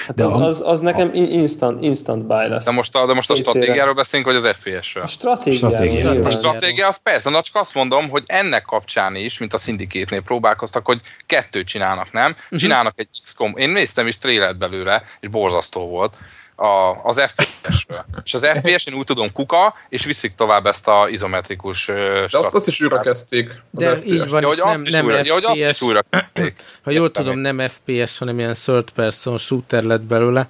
[0.08, 2.66] Hát de az, az, az nekem instant, instant buy lesz.
[2.66, 5.04] De most a, de most a stratégiáról beszélünk, vagy az FPS-ről?
[5.04, 6.26] A stratégiáról.
[6.26, 10.22] A stratégia, az persze, na csak azt mondom, hogy ennek kapcsán is, mint a Syndicate-nél
[10.22, 12.36] próbálkoztak, hogy kettőt csinálnak, nem?
[12.50, 12.60] Mhm.
[12.60, 13.58] Csinálnak egy XCOM.
[13.58, 16.14] Én néztem is trailet belőle, és borzasztó volt
[16.62, 18.06] a, az FPS-ről.
[18.24, 22.68] És az FPS-en úgy tudom kuka, és viszik tovább ezt a izometrikus De azt, azt
[22.68, 23.62] is újra kezdték.
[23.70, 24.06] De FPS.
[24.06, 25.28] így van, ja, hogy nem, azt nem újra, FPS.
[25.28, 26.64] Ja, hogy azt is újra kezdték.
[26.84, 30.48] Ha jól tudom, nem FPS, hanem ilyen third person shooter lett belőle.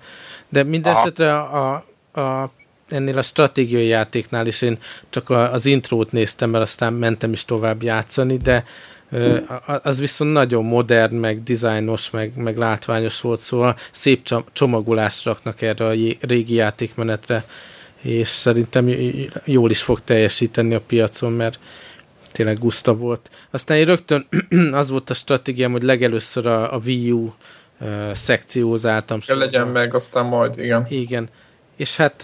[0.50, 1.74] De mindesetre a,
[2.14, 2.52] a
[2.90, 4.78] ennél a stratégiai játéknál is én
[5.10, 8.66] csak a, az intrót néztem, mert aztán mentem is tovább játszani, de
[9.82, 15.86] az viszont nagyon modern, meg dizájnos, meg, meg látványos volt, szóval szép csomagolást raknak erre
[15.86, 17.42] a régi játékmenetre,
[18.02, 18.90] és szerintem
[19.46, 21.60] jól is fog teljesíteni a piacon, mert
[22.32, 23.30] tényleg guszta volt.
[23.52, 24.28] Aztán én rögtön
[24.72, 27.34] az volt a stratégiám, hogy legelőször a, a Wii U
[28.12, 29.20] szekciózáltam.
[29.20, 30.86] Kell legyen meg, aztán majd, igen.
[30.90, 31.30] Igen.
[31.76, 32.24] És hát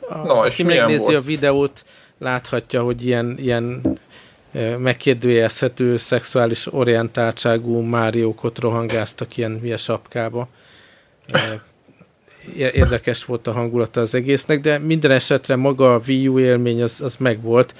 [0.00, 1.16] a, Na, aki megnézi volt?
[1.16, 1.84] a videót,
[2.18, 3.82] láthatja, hogy ilyen, ilyen
[4.78, 10.48] megkérdőjelezhető szexuális orientáltságú Máriókot rohangáztak ilyen hülye sapkába.
[12.56, 17.00] Érdekes volt a hangulata az egésznek, de minden esetre maga a Wii U élmény az,
[17.00, 17.74] az megvolt.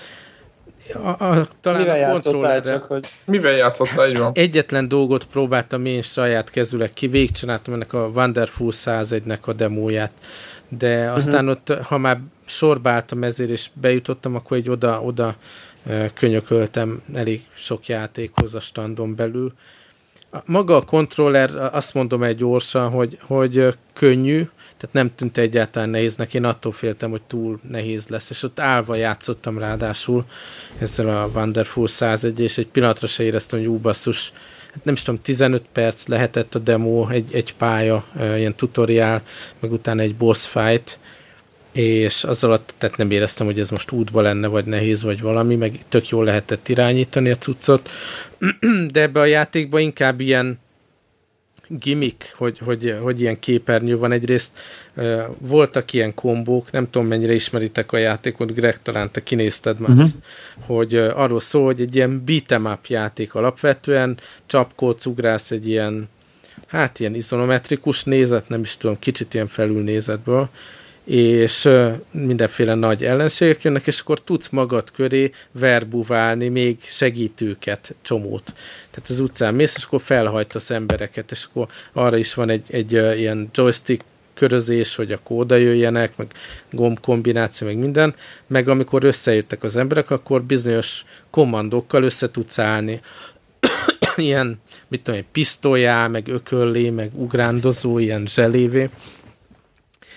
[0.95, 2.73] A, a, talán Mivel a kontrollerre...
[2.73, 3.07] Csak, hogy...
[3.25, 4.33] Mivel játszottál, így van?
[4.35, 10.13] Egyetlen dolgot próbáltam én saját kezüleg ki, végigcsináltam ennek a Wonderful 101-nek a demóját,
[10.69, 11.51] de aztán uh-huh.
[11.51, 12.21] ott, ha már
[12.53, 15.37] sorba álltam ezért, és bejutottam, akkor egy oda, oda
[16.15, 19.53] könyököltem elég sok játékhoz a standon belül.
[20.45, 26.35] Maga a kontroller, azt mondom egy gyorsan, hogy, hogy könnyű, tehát nem tűnt egyáltalán nehéznek,
[26.35, 30.25] én attól féltem, hogy túl nehéz lesz, és ott állva játszottam ráadásul
[30.79, 35.21] ezzel a Wonderful 101 és egy pillanatra se éreztem, hogy ú, hát nem is tudom,
[35.23, 39.23] 15 perc lehetett a demo, egy, egy pálya, ilyen tutoriál,
[39.61, 40.99] meg utána egy boss fight,
[41.73, 45.57] és az alatt tehát nem éreztem, hogy ez most útba lenne, vagy nehéz, vagy valami,
[45.57, 47.91] meg tök jól lehetett irányítani a cuccot,
[48.93, 50.59] de ebbe a játékban inkább ilyen
[51.79, 54.13] gimmick, hogy, hogy, hogy ilyen képernyő van.
[54.13, 54.59] Egyrészt
[55.39, 60.05] voltak ilyen kombók, nem tudom mennyire ismeritek a játékot, Greg, talán te kinézted már uh-huh.
[60.05, 60.19] ezt,
[60.67, 66.09] hogy arról szól, hogy egy ilyen beat'em up játék alapvetően, csapkódsz, ugrász egy ilyen
[66.67, 70.49] hát ilyen izonometrikus nézet, nem is tudom, kicsit ilyen felülnézetből,
[71.05, 71.69] és
[72.11, 78.55] mindenféle nagy ellenségek jönnek, és akkor tudsz magad köré verbuválni még segítőket, csomót.
[78.91, 82.93] Tehát az utcán mész, és akkor felhajtasz embereket, és akkor arra is van egy, egy
[82.93, 86.33] ilyen joystick körözés, hogy akkor oda jöjjenek, meg
[86.71, 88.15] gomb kombináció, meg minden,
[88.47, 93.01] meg amikor összejöttek az emberek, akkor bizonyos kommandókkal össze tudsz állni.
[94.17, 98.91] ilyen, mit tudom, pisztolyá, meg ököllé, meg ugrándozó, ilyen zselévé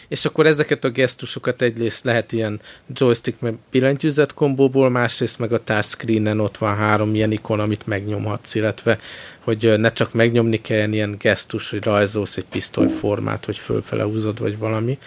[0.07, 2.59] és akkor ezeket a gesztusokat egyrészt lehet ilyen
[2.93, 8.55] joystick meg billentyűzet kombóból, másrészt meg a touchscreenen ott van három ilyen ikon, amit megnyomhatsz,
[8.55, 8.99] illetve
[9.39, 14.57] hogy ne csak megnyomni kell ilyen gesztus, hogy rajzolsz egy pisztolyformát, hogy fölfele húzod, vagy
[14.57, 14.97] valami.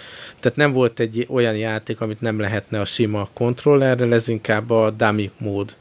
[0.40, 4.90] Tehát nem volt egy olyan játék, amit nem lehetne a sima kontrollerrel, ez inkább a
[4.90, 5.74] dummy mód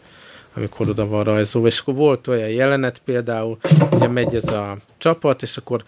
[0.58, 3.58] amikor oda van rajzolva, és akkor volt olyan jelenet például,
[3.92, 5.84] ugye megy ez a csapat, és akkor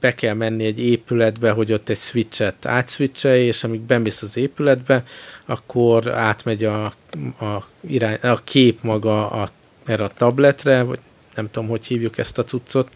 [0.00, 5.04] be kell menni egy épületbe, hogy ott egy switchet átszwitchelj, és amíg bemész az épületbe,
[5.46, 6.84] akkor átmegy a,
[7.38, 9.50] a, irány, a kép maga a,
[9.84, 10.98] erre a tabletre, vagy
[11.34, 12.88] nem tudom, hogy hívjuk ezt a cuccot,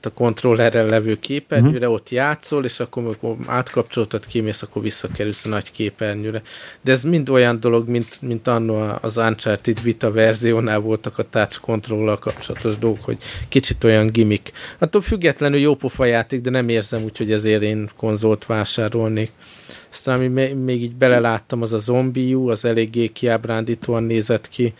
[0.00, 1.92] tehát a kontrollerrel levő képernyőre, uh-huh.
[1.92, 6.42] ott játszol, és akkor amikor átkapcsoltad, kimész, akkor visszakerülsz a nagy képernyőre.
[6.80, 11.60] De ez mind olyan dolog, mint, mint annó az Uncharted Vita verziónál voltak a touch
[11.60, 14.52] controller kapcsolatos dolgok, hogy kicsit olyan gimmick.
[14.78, 19.30] Attól függetlenül jó pofa játék, de nem érzem úgy, hogy ezért én konzolt vásárolnék.
[19.90, 24.74] Aztán ami még így beleláttam, az a zombiú, az eléggé kiábrándítóan nézett ki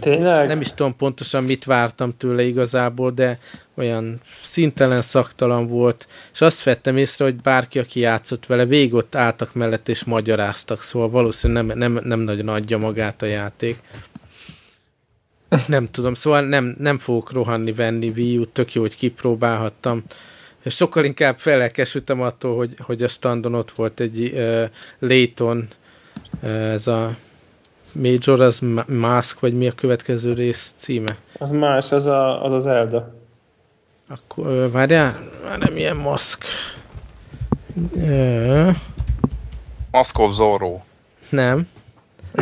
[0.00, 0.46] Tényleg?
[0.46, 3.38] Nem is tudom pontosan mit vártam tőle igazából, de
[3.74, 9.14] olyan szintelen, szaktalan volt, és azt vettem észre, hogy bárki, aki játszott vele, végig ott
[9.14, 13.78] álltak mellett és magyaráztak, szóval valószínűleg nem, nem, nem nagyon adja magát a játék.
[15.66, 20.02] Nem tudom, szóval nem, nem fogok rohanni venni Wii U, tök jó, hogy kipróbálhattam,
[20.64, 24.64] sokkal inkább felelkesültem attól, hogy, hogy a standon ott volt egy uh,
[24.98, 25.68] Layton,
[26.42, 27.16] uh, ez a
[27.92, 31.16] Major, az Mask, vagy mi a következő rész címe?
[31.38, 33.14] Az más, az a, az, az Elda.
[34.08, 36.44] Akkor várjál, már nem ilyen Mask.
[37.92, 38.76] Uh,
[39.90, 40.80] Mask of Zorro.
[41.28, 41.68] Nem.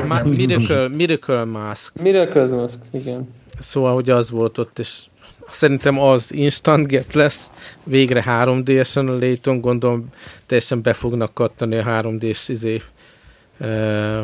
[0.07, 2.01] Ma- Miracle, Miracle Mask.
[2.01, 3.35] Miracle Mask, igen.
[3.59, 5.05] Szóval, hogy az volt ott, és
[5.51, 7.51] szerintem az instant get lesz,
[7.85, 10.07] végre 3D-esen a Layton, gondolom
[10.47, 12.83] teljesen be fognak kattani a 3D-s izé,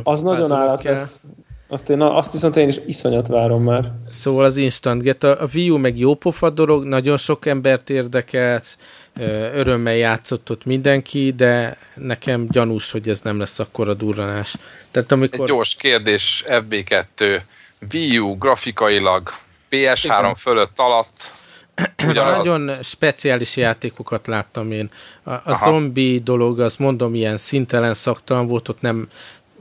[0.02, 1.22] Az nagyon állat lesz.
[1.68, 3.92] Azt, én, azt viszont én is iszonyat várom már.
[4.10, 7.90] Szóval az instant get, a, a Wii U meg jó pofa dolog, nagyon sok embert
[7.90, 8.76] érdekelt,
[9.54, 14.54] örömmel játszott ott mindenki, de nekem gyanús, hogy ez nem lesz akkor a durranás.
[14.90, 15.40] Tehát amikor...
[15.40, 17.40] Egy gyors kérdés, FB2,
[17.92, 19.30] Wii U grafikailag
[19.70, 20.34] PS3 Igen.
[20.34, 21.32] fölött alatt
[22.08, 22.36] Ugyanaz.
[22.36, 24.90] Nagyon speciális játékokat láttam én.
[25.22, 29.08] A, a zombi dolog, az mondom, ilyen szintelen, szaktalan volt, ott nem,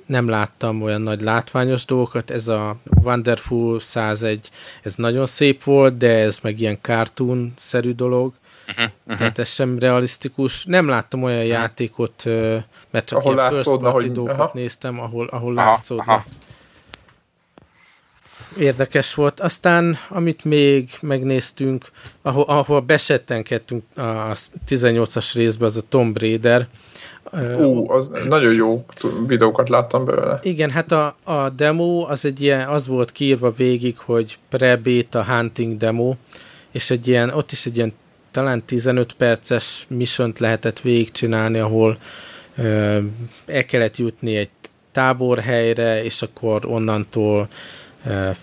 [0.05, 2.31] nem láttam olyan nagy látványos dolgokat.
[2.31, 4.49] Ez a Wonderful 101,
[4.83, 8.33] ez nagyon szép volt, de ez meg ilyen cartoon-szerű dolog.
[8.67, 9.17] Uh-huh, uh-huh.
[9.17, 10.65] Tehát ez sem realisztikus.
[10.65, 11.51] Nem láttam olyan uh-huh.
[11.51, 12.23] játékot,
[12.91, 14.11] mert csak ahol ilyen látszódna, hogy...
[14.11, 14.51] dolgokat aha.
[14.53, 16.13] néztem, ahol, ahol aha, látszódna.
[16.13, 16.25] Aha.
[18.59, 19.39] Érdekes volt.
[19.39, 21.85] Aztán, amit még megnéztünk,
[22.21, 24.33] ahol, ahol besettenkedtünk a
[24.67, 26.67] 18-as részbe, az a Tomb Raider.
[27.59, 28.85] Ú, az nagyon jó
[29.27, 30.39] videókat láttam belőle.
[30.43, 35.77] Igen, hát a, a demo az egy ilyen, az volt kiírva végig, hogy pre-beta hunting
[35.77, 36.15] demo,
[36.71, 37.93] és egy ilyen, ott is egy ilyen
[38.31, 41.97] talán 15 perces missiont lehetett végigcsinálni, ahol
[42.57, 42.97] ö,
[43.45, 44.49] el kellett jutni egy
[44.91, 47.47] táborhelyre, és akkor onnantól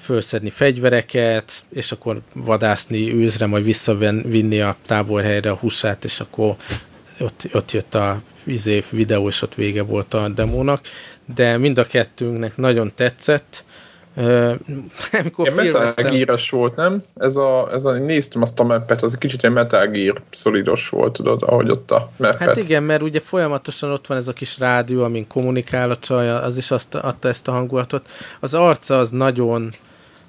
[0.03, 6.57] fölszedni fegyvereket, és akkor vadászni őzre, majd visszavinni a táborhelyre a húsát, és akkor
[7.19, 10.81] ott, ott jött a izé, videó, és ott vége volt a demónak,
[11.35, 13.65] de mind a kettőnknek nagyon tetszett,
[15.21, 17.03] amikor Ilyen Metal gear volt, nem?
[17.17, 20.89] Ez a, ez a, néztem azt a mappet, az egy kicsit ilyen Metal Gear szolidos
[20.89, 22.39] volt, tudod, ahogy ott a mappet.
[22.39, 26.31] Hát igen, mert ugye folyamatosan ott van ez a kis rádió, amin kommunikál a csaj,
[26.31, 28.11] az is azt adta ezt a hangulatot.
[28.41, 29.71] Az arca az nagyon,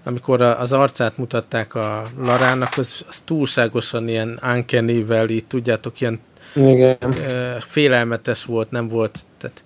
[0.04, 4.90] amikor az arcát mutatták a Larának, az, az túlságosan ilyen uncanny
[5.30, 6.20] így tudjátok, ilyen
[6.56, 6.98] igen.
[7.60, 9.64] félelmetes volt, nem volt, tehát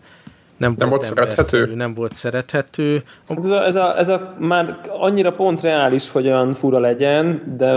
[0.58, 1.76] nem, nem volt, volt szerethető?
[1.76, 3.04] Nem volt szerethető.
[3.28, 7.72] Ez a, ez, a, ez a már annyira pont reális, hogy olyan fura legyen, de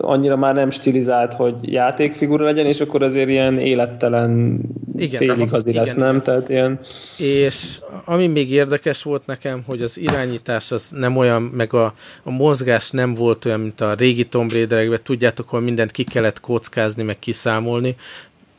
[0.00, 4.60] annyira már nem stilizált, hogy játékfigura legyen, és akkor azért ilyen élettelen
[4.96, 6.16] igen, féligazi igen, lesz, igen, nem?
[6.16, 6.22] Igen.
[6.22, 6.80] Tehát ilyen...
[7.16, 12.30] És ami még érdekes volt nekem, hogy az irányítás az nem olyan, meg a, a
[12.30, 17.02] mozgás nem volt olyan, mint a régi Tomb Raiderekben, tudjátok, hogy mindent ki kellett kockázni,
[17.02, 17.96] meg kiszámolni,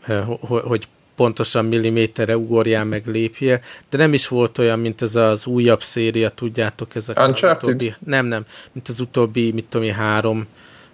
[0.07, 0.87] eh, hogy
[1.19, 6.29] pontosan milliméterre ugorjál meg lépje, de nem is volt olyan, mint ez az újabb széria,
[6.29, 10.47] tudjátok, ez a utóbbi, nem, nem, mint az utóbbi, mit tudom három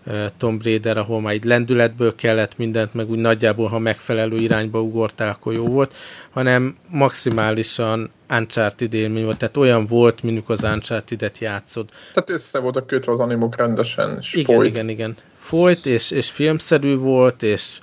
[0.06, 4.82] uh, Tomb Raider, ahol már egy lendületből kellett mindent, meg úgy nagyjából, ha megfelelő irányba
[4.82, 5.94] ugortál, akkor jó volt,
[6.30, 11.90] hanem maximálisan Uncharted élmény volt, tehát olyan volt, mint az Uncharted-et játszod.
[12.14, 14.70] Tehát össze voltak kötve az animok rendesen, és igen, folyt.
[14.70, 17.80] Igen, igen, folyt, és, és filmszerű volt, és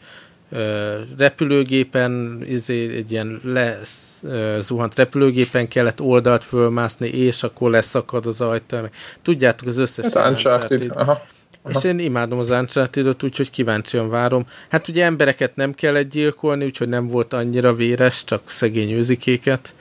[1.18, 8.76] repülőgépen, izé, egy ilyen lezuhant repülőgépen kellett oldalt fölmászni, és akkor leszakad az ajtó.
[9.22, 10.90] Tudjátok, az összes hát Uncharted.
[10.94, 11.22] Aha.
[11.62, 11.78] Aha.
[11.78, 14.46] És én imádom az Uncharted-ot, úgyhogy kíváncsian várom.
[14.68, 19.74] Hát ugye embereket nem kellett gyilkolni, úgyhogy nem volt annyira véres, csak szegény őzikéket.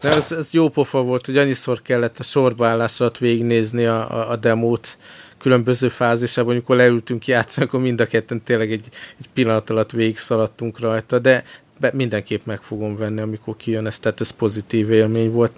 [0.00, 4.30] De ez, ez jó pofa volt, hogy annyiszor kellett a sorbaállás alatt végignézni a, a,
[4.30, 4.98] a demót,
[5.44, 10.16] különböző fázisában, amikor leültünk játszani, akkor mind a ketten tényleg egy, egy pillanat alatt végig
[10.16, 11.44] szaladtunk rajta, de
[11.80, 15.52] be, mindenképp meg fogom venni, amikor kijön ez, tehát ez pozitív élmény volt.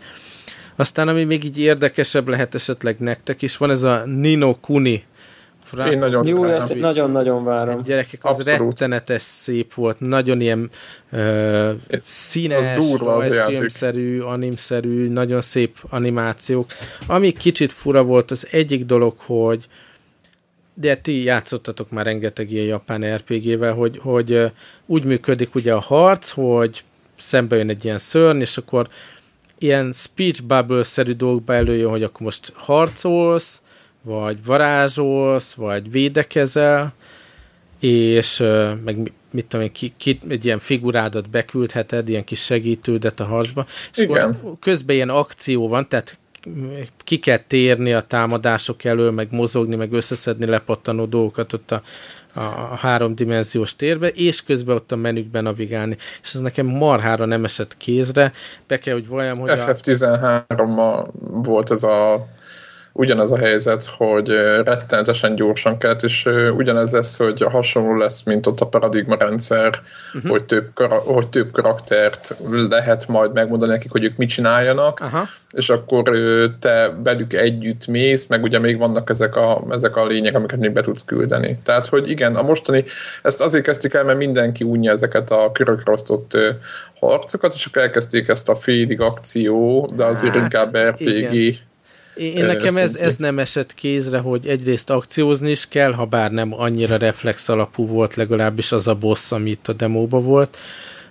[0.76, 5.04] Aztán, ami még így érdekesebb lehet esetleg nektek is, van ez a Nino Kuni
[5.66, 7.82] Frá- Én nagyon Jó, ezt nagyon-nagyon várom.
[7.82, 8.78] Gyerekek, az Abszolút.
[8.78, 10.70] rettenetes szép volt, nagyon ilyen
[11.12, 11.70] uh,
[12.02, 12.66] színes,
[12.98, 16.72] rajzfilmszerű, animszerű, nagyon szép animációk.
[17.06, 19.66] Ami kicsit fura volt, az egyik dolog, hogy
[20.74, 24.52] de ti játszottatok már rengeteg ilyen japán RPG-vel, hogy, hogy
[24.86, 26.84] úgy működik ugye a harc, hogy
[27.16, 28.88] szembe jön egy ilyen szörny, és akkor
[29.58, 33.62] ilyen speech bubble-szerű dolgokba előjön, hogy akkor most harcolsz,
[34.06, 36.92] vagy varázsolsz, vagy védekezel,
[37.80, 38.38] és
[38.84, 43.66] meg mit tudom én, ki, ki, egy ilyen figurádat beküldheted, ilyen kis segítődet a harcba,
[43.92, 44.30] és Igen.
[44.30, 46.18] akkor közben ilyen akció van, tehát
[47.04, 51.82] ki kell térni a támadások elől, meg mozogni, meg összeszedni lepattanó dolgokat ott a,
[52.34, 55.96] a háromdimenziós térbe, és közben ott a menükben navigálni.
[56.22, 58.32] És ez nekem marhára nem esett kézre.
[58.66, 62.26] Be kell, hogy valljam, hogy FF13-mal volt ez a
[62.96, 64.28] ugyanaz a helyzet, hogy
[64.64, 69.80] rettenetesen gyorsan kellett, és ugyanez lesz, hogy hasonló lesz, mint ott a paradigma rendszer,
[70.14, 70.30] uh-huh.
[70.30, 72.36] hogy, több, hogy több karaktert
[72.68, 75.28] lehet majd megmondani nekik, hogy ők mit csináljanak, uh-huh.
[75.56, 76.10] és akkor
[76.60, 80.72] te velük együtt mész, meg ugye még vannak ezek a, ezek a lények, amiket még
[80.72, 81.58] be tudsz küldeni.
[81.64, 82.84] Tehát, hogy igen, a mostani,
[83.22, 86.38] ezt azért kezdtük el, mert mindenki unja ezeket a körökre osztott
[87.00, 91.54] harcokat, és akkor elkezdték ezt a félig akció, de azért hát, inkább RPG igen
[92.16, 96.60] én nekem ez, ez nem esett kézre, hogy egyrészt akciózni is kell, ha bár nem
[96.60, 100.56] annyira reflex alapú volt legalábbis az a boss, ami itt a demóba volt,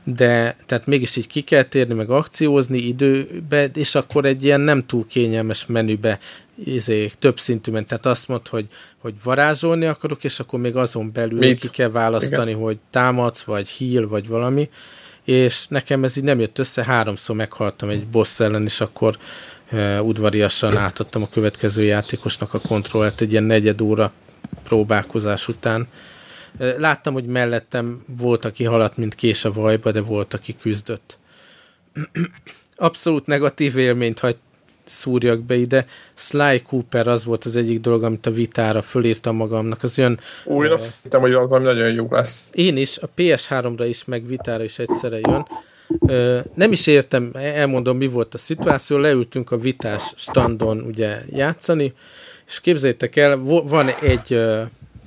[0.04, 4.86] de tehát mégis így ki kell térni, meg akciózni időbe, és akkor egy ilyen nem
[4.86, 6.20] túl kényelmes menübe
[6.64, 8.66] izé, több szintűben, tehát azt mond, hogy,
[8.98, 11.60] hogy varázsolni akarok, és akkor még azon belül Mit?
[11.60, 12.64] ki kell választani, Igen.
[12.64, 14.70] hogy támadsz, vagy heal, vagy valami,
[15.24, 19.18] és nekem ez így nem jött össze, háromszor meghaltam egy boss ellen, és akkor
[20.02, 24.12] udvariasan átadtam a következő játékosnak a kontrollt egy ilyen negyed óra
[24.64, 25.88] próbálkozás után.
[26.58, 31.18] Láttam, hogy mellettem volt, aki haladt, mint kés a vajba, de volt, aki küzdött.
[32.76, 34.38] Abszolút negatív élményt hagy
[34.86, 35.86] szúrjak be ide.
[36.14, 39.84] Sly Cooper az volt az egyik dolog, amit a vitára fölírtam magamnak.
[39.84, 40.20] Az jön...
[40.46, 42.50] Új, uh, azt hittem, hogy az ami nagyon jó lesz.
[42.54, 45.48] Én is, a PS3-ra is, meg vitára is egyszerre jön.
[46.54, 51.94] Nem is értem, elmondom, mi volt a szituáció, leültünk a vitás standon ugye játszani,
[52.48, 54.40] és képzeljétek el, van egy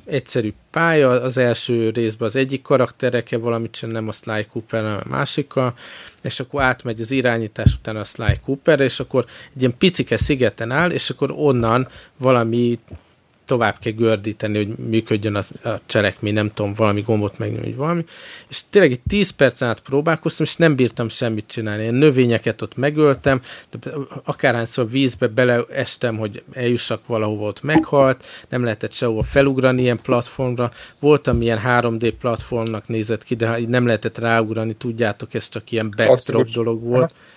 [0.04, 5.00] egyszerű pálya, az első részben az egyik karaktereke valamit sem nem a Sly Cooper, hanem
[5.04, 5.74] a másikkal,
[6.22, 9.24] és akkor átmegy az irányítás után a Sly Cooper, és akkor
[9.54, 12.78] egy ilyen picike szigeten áll, és akkor onnan valami
[13.48, 18.04] tovább kell gördíteni, hogy működjön a, a cselekmény, nem tudom, valami gombot megnyomni, vagy valami.
[18.48, 21.82] És tényleg egy 10 perc át próbálkoztam, és nem bírtam semmit csinálni.
[21.82, 23.40] Én növényeket ott megöltem,
[24.24, 30.70] akárhányszor vízbe beleestem, hogy eljussak valahova, ott meghalt, nem lehetett sehova felugrani ilyen platformra.
[30.98, 36.46] Voltam ilyen 3D platformnak nézett ki, de nem lehetett ráugrani, tudjátok, ez csak ilyen backdrop
[36.48, 37.02] dolog volt.
[37.02, 37.27] Aha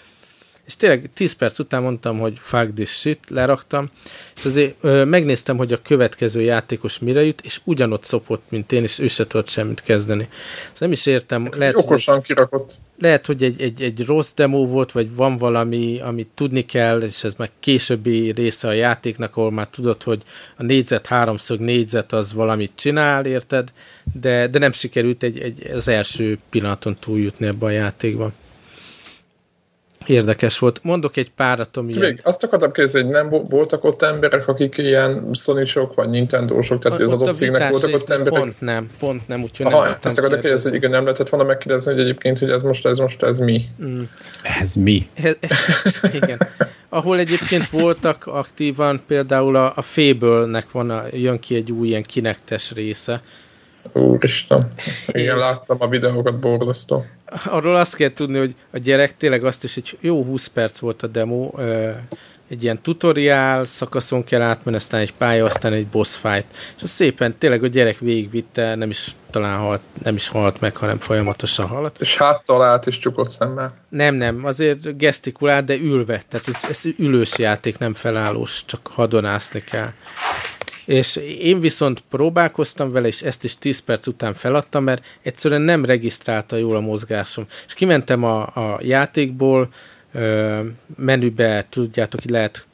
[0.66, 3.90] és tényleg 10 perc után mondtam, hogy fuck this shit, leraktam,
[4.36, 8.84] és azért ö, megnéztem, hogy a következő játékos mire jut, és ugyanott szopott, mint én,
[8.84, 10.28] és ő se tudott semmit kezdeni.
[10.72, 11.46] Ezt nem is értem.
[11.52, 12.80] Ez lehet, okosan hogy, kirakott.
[13.00, 17.24] Lehet, hogy egy, egy, egy rossz demo volt, vagy van valami, amit tudni kell, és
[17.24, 20.22] ez meg későbbi része a játéknak, ahol már tudod, hogy
[20.58, 23.72] a négyzet, háromszög négyzet az valamit csinál, érted?
[24.14, 28.34] De, de nem sikerült egy, egy, az első pillanaton túljutni ebbe a játékban.
[30.06, 30.80] Érdekes volt.
[30.84, 35.28] Mondok egy párat, ami Még azt akartam kérdezni, hogy nem voltak ott emberek, akik ilyen
[35.34, 38.40] sony vagy Nintendo-sok, tehát hogy az adott cégnek voltak ott emberek?
[38.40, 41.46] Pont nem, pont nem, úgyhogy Aha, nem ezt akartam kérdezni, hogy igen, nem lehetett volna
[41.46, 43.62] megkérdezni, hogy egyébként, hogy ez most, ez most, ez mi?
[43.84, 44.02] Mm.
[44.62, 45.10] Ez mi?
[46.22, 46.38] igen.
[46.90, 52.04] Ahol egyébként voltak aktívan, például a, a Fable-nek van a, jön ki egy új ilyen
[52.04, 53.22] kinektes része,
[53.94, 54.74] Úristen.
[55.08, 57.06] Igen, láttam a videókat, borzasztó.
[57.46, 61.04] Arról azt kell tudni, hogy a gyerek tényleg azt is, egy jó 20 perc volt
[61.04, 61.52] a demo,
[62.52, 66.46] egy ilyen tutoriál, szakaszon kell átmenni, aztán egy pálya, aztán egy boss fight.
[66.76, 70.76] És az szépen tényleg a gyerek végigvitte, nem is talán halt, nem is halt meg,
[70.76, 71.96] hanem folyamatosan halt.
[72.00, 73.74] És háttal át is csukott szemmel?
[73.90, 76.24] Nem, nem, azért gesztikulált, de ülve.
[76.30, 79.90] Tehát ez, ez ülős játék, nem felállós, csak hadonászni kell.
[80.92, 85.86] És én viszont próbálkoztam vele, és ezt is 10 perc után feladtam, mert egyszerűen nem
[85.86, 87.46] regisztrálta jól a mozgásom.
[87.68, 89.70] És kimentem a, a játékból,
[90.96, 92.66] menübe, tudjátok, hogy lehet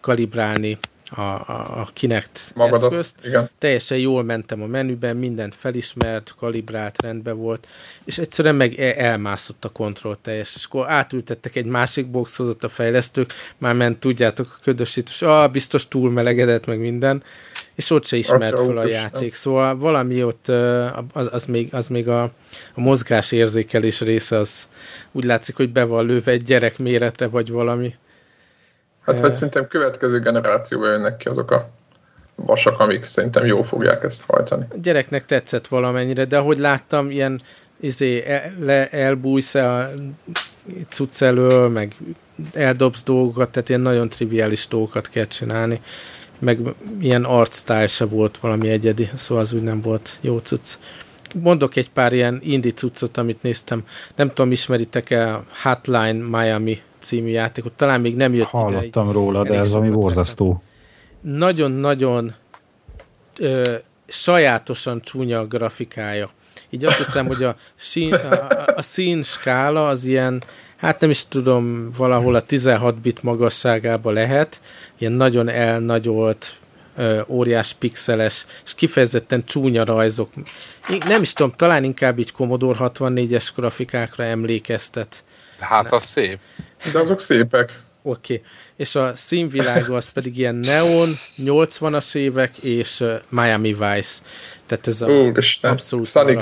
[0.00, 0.78] kalibrálni
[1.10, 3.16] a, a, a Kinect Magadat, eszközt.
[3.24, 3.50] Igen.
[3.58, 7.66] Teljesen jól mentem a menüben, mindent felismert, kalibrált, rendben volt,
[8.04, 12.68] és egyszerűen meg elmászott a kontroll teljes, és akkor átültettek egy másik boxhoz ott a
[12.68, 17.22] fejlesztők, már ment, tudjátok, a ködösítős, ah, biztos túl melegedett, meg minden,
[17.78, 19.34] és ott se ismert fel a játék.
[19.34, 20.48] Szóval valami ott,
[21.12, 22.22] az, az még, az még a,
[22.74, 24.68] a mozgás érzékelés része, az
[25.12, 27.94] úgy látszik, hogy be van lőve egy gyerek méretre, vagy valami.
[29.04, 31.70] Hát vagy szerintem következő generációban jönnek ki azok a
[32.34, 34.66] vasak, amik szerintem jól fogják ezt hajtani.
[34.70, 37.40] A gyereknek tetszett valamennyire, de ahogy láttam, ilyen
[37.80, 39.90] izé, el, le, elbújsz a
[40.88, 41.96] cucc elől, meg
[42.52, 45.80] eldobsz dolgokat, tehát ilyen nagyon triviális dolgokat kell csinálni
[46.38, 46.58] meg
[47.00, 50.74] ilyen arcstyle se volt valami egyedi, szóval az úgy nem volt jó cucc.
[51.34, 53.84] Mondok egy pár ilyen indie cuccot, amit néztem.
[54.16, 59.54] Nem tudom, ismeritek-e Hotline Miami című játékot, talán még nem jött Hallottam ide, róla, de
[59.54, 60.62] ez ami borzasztó.
[61.20, 62.34] Nagyon-nagyon
[64.06, 66.30] sajátosan csúnya a grafikája.
[66.70, 70.42] Így azt hiszem, hogy a, szín, a, a szín skála az ilyen,
[70.78, 74.60] hát nem is tudom, valahol a 16 bit magasságában lehet,
[74.98, 76.56] ilyen nagyon elnagyolt,
[77.26, 80.30] óriás pixeles, és kifejezetten csúnya rajzok.
[81.06, 85.24] Nem is tudom, talán inkább így Commodore 64-es grafikákra emlékeztet.
[85.58, 86.38] Hát az szép.
[86.92, 87.78] De azok szépek.
[88.02, 88.34] Oké.
[88.34, 88.46] Okay.
[88.76, 94.20] És a színvilága az pedig ilyen neon, 80-as évek és Miami Vice.
[94.66, 96.38] Tehát ez a Úristen, abszolút Sunny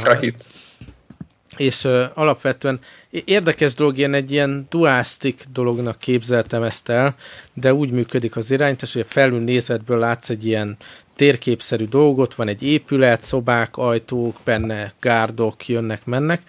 [1.57, 2.81] És uh, alapvetően
[3.25, 7.15] érdekes dolog, ilyen egy ilyen duástik dolognak képzeltem ezt el,
[7.55, 10.77] de úgy működik az irányítás, hogy a felül nézetből látsz egy ilyen
[11.17, 16.43] térképszerű dolgot, van egy épület, szobák, ajtók, benne gárdok jönnek-mennek,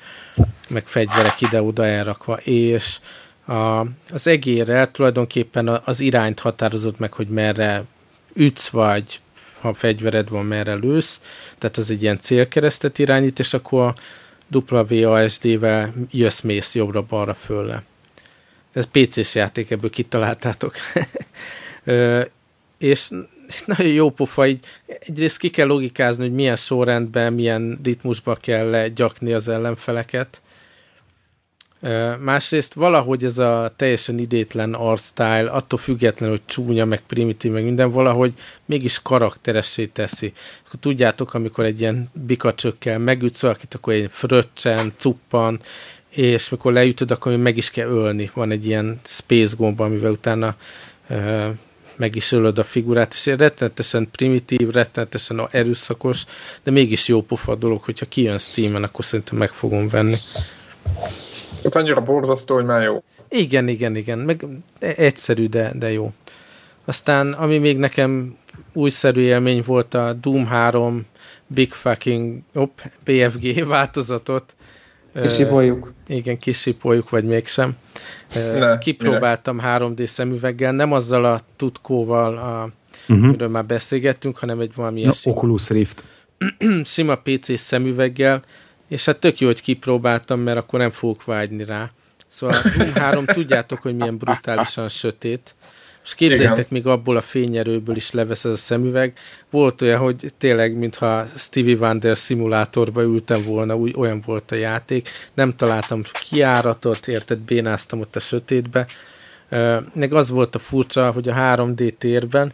[0.70, 3.00] meg fegyverek ide-oda elrakva, és
[3.46, 7.84] a, az egérrel tulajdonképpen az irányt határozott meg, hogy merre
[8.34, 9.20] ütsz, vagy
[9.62, 11.22] ha fegyvered van, merre lősz,
[11.58, 13.96] tehát az egy ilyen célkeresztet irányít, és akkor a
[14.90, 17.84] WASD-vel jössz-mész jobbra-balra fölle.
[18.74, 20.76] Ez PC-s játék, ebből kitaláltátok.
[22.78, 23.10] és
[23.66, 29.34] nagyon jó pofa, így egyrészt ki kell logikázni, hogy milyen sorrendben, milyen ritmusba kell gyakni
[29.34, 30.42] az ellenfeleket,
[32.20, 37.64] Másrészt valahogy ez a teljesen idétlen art style, attól függetlenül, hogy csúnya, meg primitív, meg
[37.64, 38.34] minden, valahogy
[38.66, 40.34] mégis karakteressé teszi.
[40.68, 45.60] Akkor tudjátok, amikor egy ilyen bikacsökkel megütsz valakit, akkor egy fröccsen, cuppan,
[46.10, 48.30] és mikor leütöd, akkor meg is kell ölni.
[48.34, 50.56] Van egy ilyen space gomba, amivel utána
[51.10, 51.50] uh,
[51.96, 56.24] meg is ölöd a figurát, és rettenetesen primitív, rettenetesen erőszakos,
[56.64, 60.18] de mégis jó pofa dolog, hogyha kijön Steam-en, akkor szerintem meg fogom venni.
[61.64, 63.04] Ott annyira borzasztó, hogy már jó.
[63.30, 64.20] Igen, igen, igen.
[64.20, 64.46] Meg
[64.80, 66.12] egyszerű, de, de jó.
[66.86, 68.38] Aztán, ami még nekem
[68.74, 71.06] újszerű élmény volt a Doom 3
[71.48, 74.56] Big Fucking op, BFG változatot.
[75.22, 75.94] Kisipoljuk.
[76.10, 77.76] Uh, igen, kisipoljuk, vagy mégsem.
[78.36, 79.78] Uh, ne, Kipróbáltam mire?
[79.80, 82.70] 3D szemüveggel, nem azzal a tutkóval, a,
[83.08, 83.26] uh-huh.
[83.26, 86.04] amiről már beszélgettünk, hanem egy valami no, Oculus Rift.
[86.84, 88.44] sima PC szemüveggel,
[88.88, 91.92] és hát tök jó, hogy kipróbáltam, mert akkor nem fogok vágyni rá.
[92.28, 92.58] Szóval
[92.96, 95.56] 3 tudjátok, hogy milyen brutálisan sötét.
[96.04, 99.14] És képzeljétek, még abból a fényerőből is levesz ez a szemüveg.
[99.50, 105.10] Volt olyan, hogy tényleg, mintha Stevie Wonder szimulátorba ültem volna, úgy olyan volt a játék.
[105.34, 108.88] Nem találtam kiáratot, érted, bénáztam ott a sötétbe.
[109.94, 112.54] Meg az volt a furcsa, hogy a 3D térben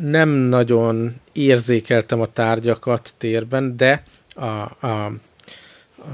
[0.00, 4.04] nem nagyon érzékeltem a tárgyakat térben, de
[4.34, 5.12] a, a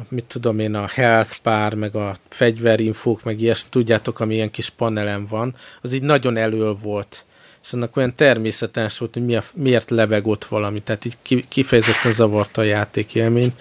[0.09, 4.71] mit tudom én, a health pár, meg a fegyverinfók, meg ilyes, tudjátok, ami ilyen kis
[4.71, 7.25] panelem van, az így nagyon elől volt.
[7.63, 12.65] És annak olyan természetes volt, hogy miért lebeg ott valami, tehát így kifejezetten zavarta a
[12.65, 13.55] játékélményt.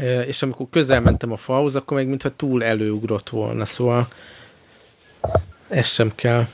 [0.00, 4.08] E, és amikor közel mentem a falhoz, akkor meg mintha túl előugrott volna, szóval
[5.68, 6.46] ez sem kell.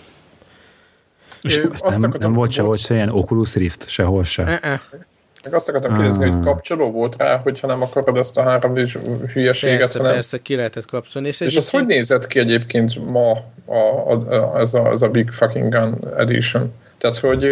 [1.42, 1.60] És
[1.98, 4.42] nem, nem volt sehol se ilyen Oculus Rift, sehol se.
[4.42, 4.80] E-e.
[5.44, 6.44] Meg azt akartam kérdezni, hogy ah.
[6.44, 8.74] kapcsoló volt rá, hogyha nem akarod ezt a három
[9.32, 9.78] hülyeséget.
[9.78, 10.12] Persze, hanem...
[10.12, 11.28] persze, ki lehetett kapcsolni.
[11.28, 13.30] És, és ez hogy nézett ki egyébként ma
[13.64, 13.76] a,
[14.06, 16.72] a, a, ez, a, ez a Big Fucking Gun Edition?
[16.98, 17.44] Tehát, hogy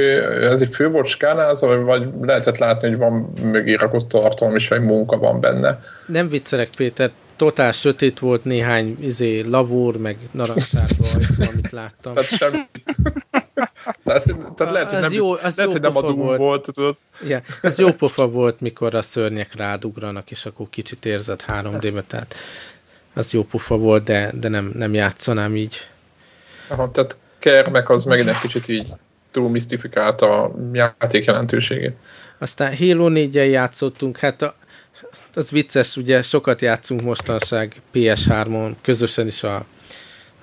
[0.43, 4.81] ez egy fő volt skálázva, vagy lehetett látni, hogy van mögé rakott tartalom, és egy
[4.81, 5.81] munka van benne.
[6.07, 11.05] Nem viccelek, Péter, totál sötét volt, néhány izé, lavúr, meg narancssárga
[11.51, 12.13] amit láttam.
[12.13, 12.59] Tehát semmi.
[14.05, 14.25] Tehát,
[14.55, 16.97] tehát lehet, hogy nem, jó, az lehet, jó hogy nem a Doom volt, volt tudod.
[17.25, 22.35] Igen, ez jó pofa volt, mikor a szörnyek rádugranak, és akkor kicsit érzed 3D-be, tehát
[23.15, 25.77] az jó pofa volt, de, de nem, nem játszanám így.
[26.69, 28.93] Aha, tehát Kermek az megint egy kicsit így
[29.31, 31.97] túl misztifikált a játék jelentőségét.
[32.39, 34.55] Aztán Halo 4 játszottunk, hát a,
[35.35, 39.65] az vicces, ugye sokat játszunk mostanság PS3-on, közösen is a,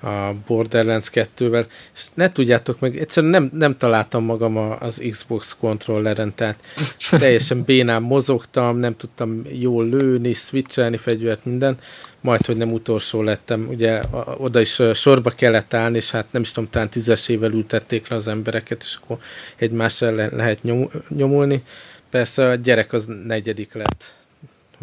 [0.04, 5.56] a Borderlands 2-vel, és ne tudjátok meg, egyszerűen nem, nem találtam magam a, az Xbox
[5.60, 6.64] kontrolleren, tehát
[7.10, 11.78] teljesen bénán mozogtam, nem tudtam jól lőni, switchelni fegyvert, minden,
[12.20, 14.00] majd, hogy nem utolsó lettem, ugye
[14.36, 18.28] oda is sorba kellett állni, és hát nem is tudom, talán tízesével ültették le az
[18.28, 19.18] embereket, és akkor
[19.56, 20.62] egymás ellen lehet
[21.08, 21.62] nyomulni.
[22.10, 24.14] Persze a gyerek az negyedik lett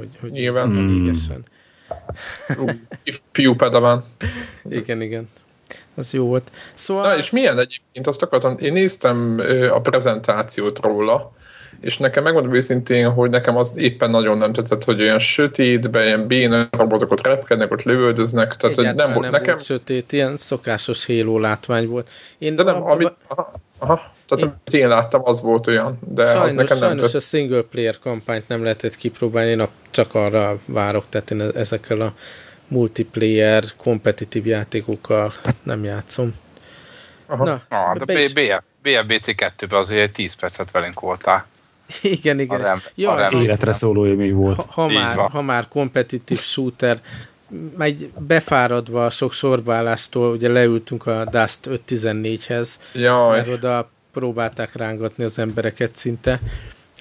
[0.01, 0.69] hogy, hogy Nyilván.
[0.69, 1.03] Mm.
[1.03, 1.43] égesen.
[3.32, 4.03] Fiú van.
[4.70, 5.30] Igen, igen.
[5.95, 6.51] Az jó volt.
[6.74, 7.07] Szóval...
[7.07, 9.41] Na, és milyen egyébként, azt akartam, én néztem
[9.72, 11.32] a prezentációt róla,
[11.82, 16.28] és nekem megmondom őszintén, hogy nekem az éppen nagyon nem tetszett, hogy olyan sötétben, ilyen
[16.28, 19.53] béna robotok ott repkednek, ott lövöldöznek, tehát hogy nem volt nem nekem...
[19.53, 22.09] Volt sötét, ilyen szokásos héló látvány volt.
[22.38, 23.14] Én De nem, a, amit...
[23.28, 24.12] Aha, aha.
[24.36, 27.21] Tehát én, amit én láttam, az volt olyan, de sajnos, az nekem nem Sajnos tett.
[27.21, 32.13] a single player kampányt nem lehetett kipróbálni, én csak arra várok, tehát én ezekkel a
[32.67, 36.36] multiplayer, kompetitív játékokkal nem játszom.
[37.25, 37.43] Aha.
[37.43, 38.34] Na, ah, de is...
[38.34, 41.45] BF, BFBC 2-ben azért 10 percet velünk voltál.
[42.01, 42.61] Igen, igen.
[42.61, 44.65] A ja, a életre szóló élmény volt.
[44.69, 47.01] Ha, ha, már, ha már kompetitív shooter,
[47.77, 52.75] megy befáradva a sok sorbálástól, ugye leültünk a Dust 514-hez,
[53.32, 56.39] mert oda próbálták rángatni az embereket szinte.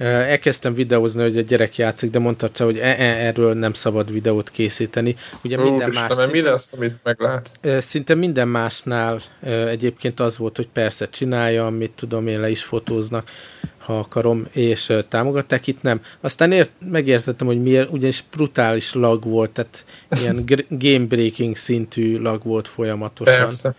[0.04, 4.12] Elkezdtem videózni, hogy a gyerek játszik, de mondta csak, hogy e -e, erről nem szabad
[4.12, 5.16] videót készíteni.
[5.44, 6.12] Ugye Ó, minden más...
[6.12, 7.58] Szinte, mi lesz, amit meglát?
[7.78, 9.22] Szinte minden másnál
[9.66, 13.30] egyébként az volt, hogy persze csinálja, mit tudom én, le is fotóznak,
[13.78, 16.00] ha akarom, és támogatták, itt nem.
[16.20, 19.84] Aztán ért, megértettem, hogy miért, ugyanis brutális lag volt, tehát
[20.20, 23.44] ilyen game breaking szintű lag volt folyamatosan.
[23.44, 23.74] Persze.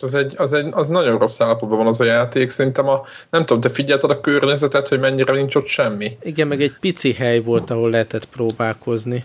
[0.00, 2.50] Az, egy, az, egy, az nagyon rossz állapotban van az a játék.
[2.50, 6.16] Szerintem a, nem tudom, te figyelted a környezetet, hogy mennyire nincs ott semmi?
[6.22, 9.24] Igen, meg egy pici hely volt, ahol lehetett próbálkozni.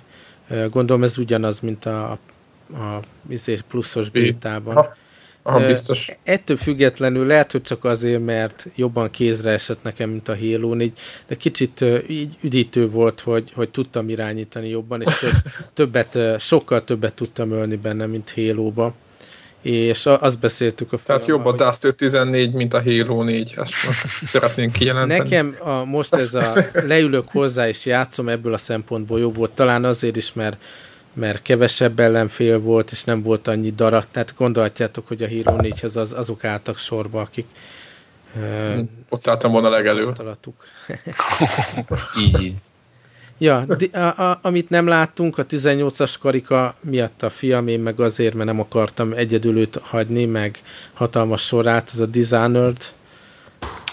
[0.69, 2.17] Gondolom ez ugyanaz, mint a, a,
[2.73, 4.73] a izé pluszos bétában.
[4.73, 4.95] Ha,
[5.41, 6.11] aha, biztos.
[6.23, 10.91] Ettől függetlenül lehet, hogy csak azért, mert jobban kézre esett nekem, mint a Halo 4,
[11.27, 15.31] de kicsit így üdítő volt, hogy, hogy tudtam irányítani jobban, és több,
[15.73, 18.93] többet, sokkal többet tudtam ölni benne, mint Halo-ba
[19.61, 21.59] és azt beszéltük a Tehát jobb a hogy...
[21.59, 23.71] Dust 14, mint a Halo 4, ezt
[24.25, 25.19] szeretnénk kijelenteni.
[25.19, 29.83] Nekem a, most ez a leülök hozzá és játszom ebből a szempontból jobb volt, talán
[29.83, 30.57] azért is, mert
[31.13, 35.97] mert kevesebb ellenfél volt, és nem volt annyi darat, tehát gondolhatjátok, hogy a Hero 4-hez
[35.97, 37.45] az, azok álltak sorba, akik
[39.09, 40.05] ott álltam volna legelő.
[42.19, 42.53] Így.
[43.37, 48.33] Ja, a, a, amit nem láttunk, a 18-as karika miatt a fiam, én meg azért,
[48.33, 50.61] mert nem akartam egyedül őt hagyni, meg
[50.93, 52.77] hatalmas sorát, az a Dishonored.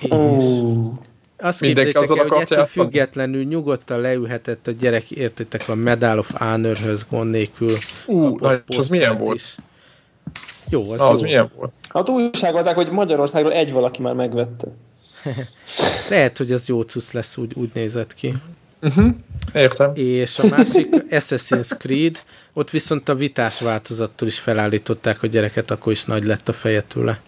[0.09, 0.93] Oh.
[1.39, 2.67] Azt képzeljétek el, hogy ettől játszani?
[2.67, 7.69] függetlenül nyugodtan leülhetett a gyerek, értitek, a Medal of Honor-höz gond nélkül.
[8.07, 9.35] Uh, az milyen volt?
[9.37, 9.55] Is.
[10.69, 11.27] Jó, az, Na, az jó.
[11.27, 11.73] milyen volt?
[11.89, 14.67] Hát újságolták, hogy Magyarországról egy valaki már megvette.
[16.11, 18.35] Lehet, hogy az jó cusz lesz, úgy, úgy nézett ki.
[18.83, 19.15] Uh-huh.
[19.53, 19.93] Értem.
[19.95, 20.89] És a másik
[21.19, 22.19] Assassin's Creed,
[22.53, 26.83] ott viszont a vitás változattól is felállították a gyereket, akkor is nagy lett a feje
[26.83, 27.21] tőle.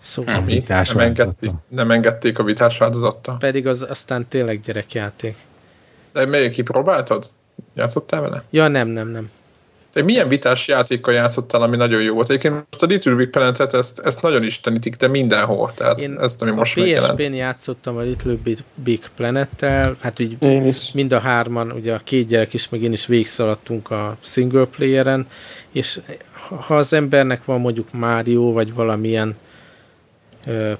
[0.00, 3.36] Szóval a vitás nem, engedték, nem engedték a vitás változattal.
[3.36, 5.36] Pedig az aztán tényleg gyerekjáték.
[6.12, 7.30] De melyik kipróbáltad?
[7.74, 8.42] Játszottál vele?
[8.50, 9.30] Ja, nem, nem, nem.
[9.94, 12.28] Te milyen vitás játékkal játszottál, ami nagyon jó volt?
[12.28, 15.72] Egyébként most a Little Big Planet-et ezt, ezt nagyon istenítik, de mindenhol.
[15.74, 18.34] Tehát Én ezt, ami most a PSP-n játszottam a Little
[18.74, 20.92] Big Planet-tel, hát úgy én is.
[20.92, 25.26] mind a hárman, ugye a két gyerek is, meg én is végigszaladtunk a single playeren,
[25.72, 26.00] és
[26.48, 29.34] ha az embernek van mondjuk Mario, vagy valamilyen
[30.46, 30.72] ö,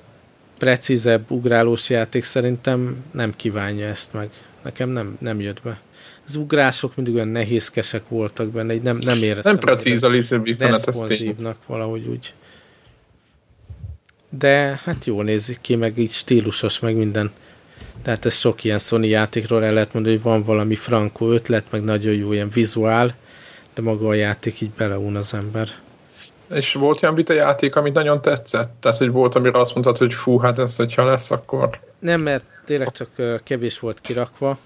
[0.59, 4.31] precízebb ugrálós játék, szerintem nem kívánja ezt meg.
[4.63, 5.81] Nekem nem, nem jött be
[6.27, 9.53] az ugrások mindig olyan nehézkesek voltak benne, így nem, nem éreztem.
[9.53, 12.35] Nem precíz a Little Big Planet, valahogy úgy.
[14.29, 17.31] De hát jól nézik ki, meg így stílusos, meg minden.
[18.03, 21.85] Tehát ez sok ilyen Sony játékról el lehet mondani, hogy van valami frankó ötlet, meg
[21.85, 23.15] nagyon jó ilyen vizuál,
[23.75, 25.69] de maga a játék így beleún az ember.
[26.55, 28.73] És volt olyan vita játék, amit nagyon tetszett?
[28.81, 31.81] Tehát, hogy volt, amire azt mondtad, hogy fú, hát ez, hogyha lesz, akkor...
[31.99, 34.59] Nem, mert tényleg csak kevés volt kirakva,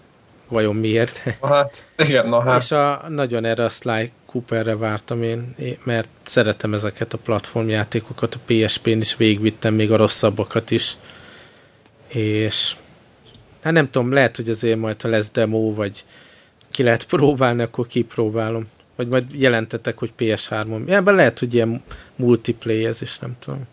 [0.49, 1.23] vajon miért.
[1.43, 2.63] Hát, igen, na hát.
[2.63, 8.39] És a, nagyon erre a Sly Cooperre vártam én, mert szeretem ezeket a platformjátékokat, a
[8.47, 10.97] PSP-n is végigvittem, még a rosszabbakat is.
[12.09, 12.77] És
[13.63, 16.05] hát nem tudom, lehet, hogy azért majd, ha lesz demo, vagy
[16.71, 18.69] ki lehet próbálni, akkor kipróbálom.
[18.97, 20.89] Vagy majd jelentetek, hogy PS3-on.
[20.89, 21.83] Ebben lehet, hogy ilyen
[22.17, 23.67] multiplayer ez is, nem tudom.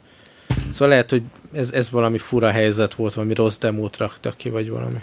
[0.70, 1.24] Szóval lehet, hogy
[1.54, 4.98] ez, ez valami fura helyzet volt, valami rossz demót raktak ki, vagy valami.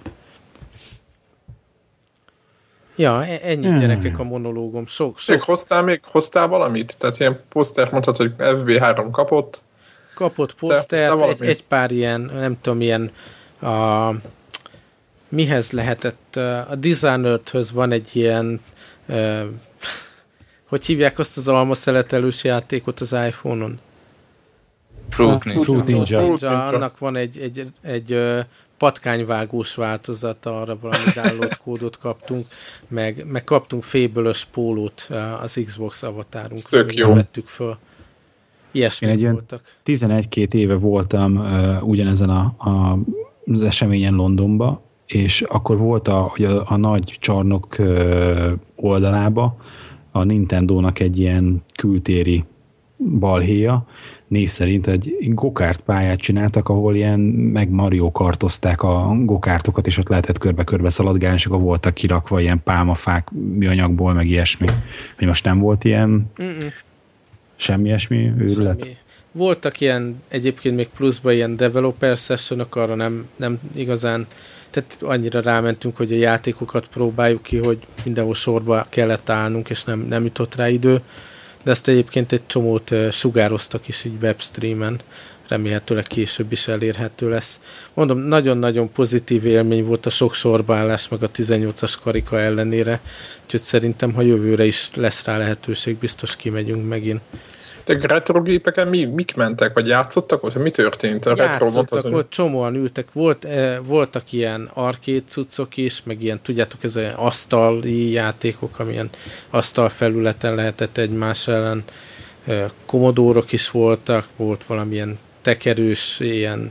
[2.96, 3.78] Ja, e- ennyi hmm.
[3.78, 4.86] gyerekek a monológom.
[4.86, 5.36] Sok, sok.
[5.36, 6.96] Még hoztál még, hoztál valamit?
[6.98, 9.62] Tehát ilyen poszter mondtad, hogy FB3 kapott.
[10.14, 13.10] Kapott posztert, egy, egy pár ilyen, nem tudom, ilyen
[13.60, 14.10] a,
[15.28, 16.36] mihez lehetett,
[16.70, 18.60] a Dishonored-höz van egy ilyen
[19.08, 19.44] uh,
[20.72, 23.80] hogy hívják azt az almaszeletelős játékot az iPhone-on?
[25.08, 25.62] Fruit Ninja.
[25.62, 26.18] Fruit Ninja.
[26.18, 26.66] Fruit Ninja.
[26.66, 28.44] Annak van egy, egy, egy, egy
[28.82, 32.46] patkányvágós változata, arra valami download kódot kaptunk,
[32.88, 37.14] meg, meg kaptunk fébölös pólót eh, az Xbox avatárunkra, tök jó.
[37.14, 37.76] vettük föl.
[38.70, 39.76] Ilyesmi Én egy voltak.
[39.84, 42.98] 11-2 éve voltam uh, ugyanezen a, a,
[43.52, 49.56] az eseményen Londonba, és akkor volt a, a, a nagy csarnok uh, oldalába
[50.12, 52.44] a Nintendo-nak egy ilyen kültéri
[53.18, 53.86] balhéja,
[54.32, 60.08] név szerint egy gokárt pályát csináltak, ahol ilyen meg Mario kartozták a gokártokat, és ott
[60.08, 64.66] lehetett körbe-körbe szaladgálni, és akkor voltak kirakva ilyen pálmafák műanyagból, meg ilyesmi.
[65.18, 66.68] Hogy most nem volt ilyen Mm-mm.
[67.56, 68.82] semmi ilyesmi őrület?
[68.82, 68.96] Semmi.
[69.32, 74.26] Voltak ilyen, egyébként még pluszban ilyen developer sessionok, arra nem, nem igazán
[74.70, 80.06] tehát annyira rámentünk, hogy a játékokat próbáljuk ki, hogy mindenhol sorba kellett állnunk, és nem,
[80.08, 81.00] nem jutott rá idő
[81.62, 85.00] de ezt egyébként egy csomót sugároztak is így webstreamen,
[85.48, 87.60] remélhetőleg később is elérhető lesz.
[87.94, 93.00] Mondom, nagyon-nagyon pozitív élmény volt a sok sorbaállás, meg a 18-as karika ellenére,
[93.44, 97.20] úgyhogy szerintem, ha jövőre is lesz rá lehetőség, biztos kimegyünk megint.
[97.84, 100.54] De retrogépeken mi, mik mentek, vagy játszottak ott?
[100.54, 101.26] Mi történt?
[101.26, 103.12] A retro ott csomóan ültek.
[103.12, 109.10] Volt, eh, voltak ilyen arcade cuccok is, meg ilyen, tudjátok, ez olyan asztali játékok, amilyen
[109.50, 111.84] asztalfelületen lehetett egymás ellen.
[112.44, 116.70] Eh, komodórok is voltak, volt valamilyen tekerős, ilyen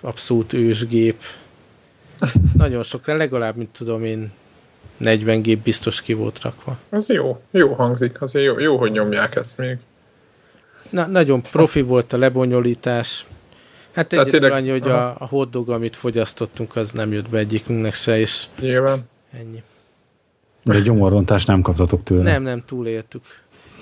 [0.00, 1.22] abszolút ősgép.
[2.54, 4.32] Nagyon sok, legalább, mint tudom én,
[4.96, 6.78] 40 gép biztos ki volt rakva.
[6.88, 9.76] Az jó, jó hangzik, azért jó, jó hogy nyomják ezt még.
[10.90, 13.26] Na, nagyon profi volt a lebonyolítás.
[13.92, 18.18] Hát egyetlen annyi, hogy a, a hotdog, amit fogyasztottunk, az nem jött be egyikünknek se,
[18.18, 18.98] és Nyilván.
[19.32, 19.62] ennyi.
[20.62, 22.22] De gyomorrontást nem kaptatok tőle.
[22.22, 23.22] Nem, nem, túléltük.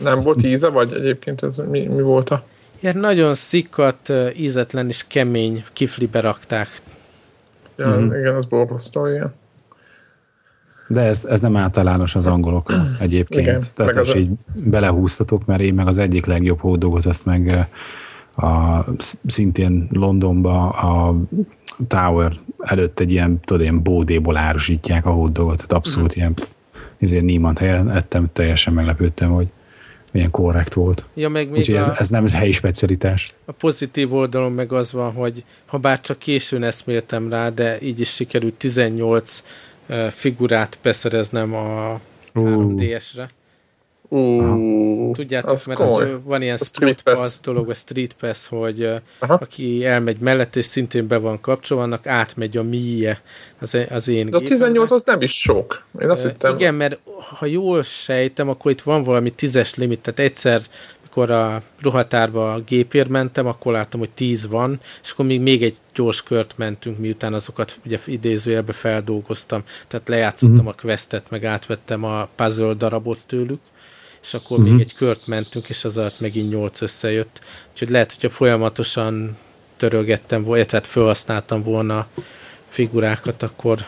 [0.00, 2.44] Nem volt íze, vagy egyébként ez mi, mi volt a?
[2.80, 6.80] Ilyen nagyon szikkat, ízetlen és kemény kiflibe rakták.
[7.76, 8.18] Ja, uh-huh.
[8.18, 9.34] igen, az borzasztó, igen.
[10.88, 13.46] De ez, ez nem általános az angolokra egyébként.
[13.46, 17.68] Igen, Tehát most így belehúztatok, mert én meg az egyik legjobb hódogot, azt meg
[18.36, 18.84] a,
[19.26, 21.16] szintén Londonba a
[21.88, 26.22] Tower előtt egy ilyen, tudod, ilyen bódéból árusítják a hódogot, tehát abszolút uh-huh.
[26.22, 26.34] ilyen
[27.04, 29.48] ezért Niemand helyen ettem, teljesen meglepődtem, hogy
[30.12, 31.04] milyen korrekt volt.
[31.14, 33.34] Ja, meg még Úgyhogy a, ez, ez nem helyi specialitás.
[33.44, 38.00] A pozitív oldalon meg az van, hogy ha bár csak későn eszméltem rá, de így
[38.00, 39.42] is sikerült 18
[40.10, 42.00] figurát beszereznem a
[42.34, 42.74] uh.
[42.74, 43.28] 3DS-re.
[44.08, 48.46] Uh, Tudjátok, az mert az, van ilyen a Street Pass, pass dolog, a Street Pass,
[48.46, 49.34] hogy Aha.
[49.34, 53.22] aki elmegy mellett, és szintén be van kapcsolva, annak átmegy a míje
[53.58, 55.84] az, az én De a 18 az nem is sok.
[56.00, 56.54] Én azt uh, hittem.
[56.54, 56.98] Igen, mert
[57.38, 60.62] ha jól sejtem, akkor itt van valami tízes limit, tehát egyszer
[61.16, 65.62] amikor a ruhatárba a gépért mentem, akkor láttam, hogy tíz van, és akkor még, még
[65.62, 70.66] egy gyors kört mentünk, miután azokat ugye idézőjelbe feldolgoztam, tehát lejátszottam mm-hmm.
[70.66, 73.60] a questet, meg átvettem a puzzle darabot tőlük,
[74.22, 74.70] és akkor mm-hmm.
[74.70, 77.40] még egy kört mentünk, és az alatt megint nyolc összejött.
[77.72, 79.36] Úgyhogy lehet, hogyha folyamatosan
[79.76, 82.06] törögettem, vagy tehát felhasználtam volna
[82.68, 83.84] figurákat, akkor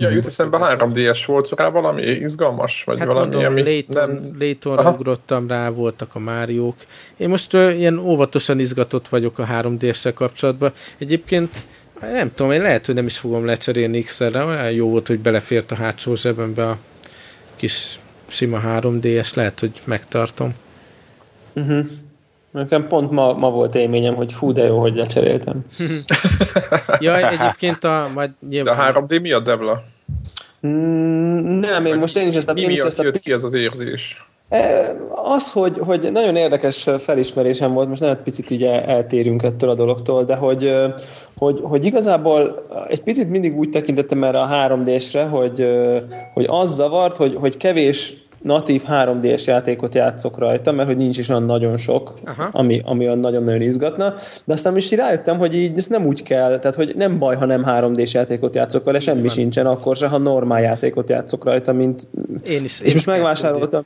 [0.00, 4.36] Ja, jut eszembe 3DS volt rá valami izgalmas, vagy hát valami, mondom, ami Layton, nem...
[4.38, 6.76] Laytonra ugrottam rá, voltak a Máriók.
[7.16, 10.72] Én most uh, ilyen óvatosan izgatott vagyok a 3DS-sel kapcsolatban.
[10.98, 11.50] Egyébként
[12.00, 15.70] nem tudom, én lehet, hogy nem is fogom lecserélni XR-re, olyan jó volt, hogy belefért
[15.70, 16.76] a hátsó zsebembe a
[17.56, 20.54] kis sima 3DS, lehet, hogy megtartom.
[21.54, 21.86] Uh-huh.
[22.50, 25.64] Nekem pont ma, ma volt élményem, hogy fú, de jó, hogy lecseréltem.
[27.00, 28.06] ja, egyébként a...
[28.14, 28.76] Majd nyilván...
[28.76, 29.82] De a 3D mi a Devla?
[30.66, 32.52] Mm, nem, én most én is ezt a...
[32.52, 33.02] Mi én is ezt a...
[33.02, 34.26] jött ki ez az érzés?
[34.48, 39.74] E, az, hogy, hogy nagyon érdekes felismerésem volt, most nagyon picit így eltérünk ettől a
[39.74, 40.76] dologtól, de hogy,
[41.38, 45.68] hogy, hogy igazából egy picit mindig úgy tekintettem erre a 3D-sre, hogy,
[46.34, 51.28] hogy az zavart, hogy, hogy kevés natív 3D-s játékot játszok rajta, mert hogy nincs is
[51.28, 52.48] olyan nagyon sok, Aha.
[52.52, 54.14] ami, ami olyan nagyon-nagyon izgatna,
[54.44, 57.44] de aztán is rájöttem, hogy így ez nem úgy kell, tehát hogy nem baj, ha
[57.44, 59.28] nem 3D-s játékot játszok vele, semmi van.
[59.28, 62.06] sincsen akkor se, ha normál játékot játszok rajta, mint...
[62.44, 62.80] Én is.
[62.80, 63.84] És én most megvásároltam.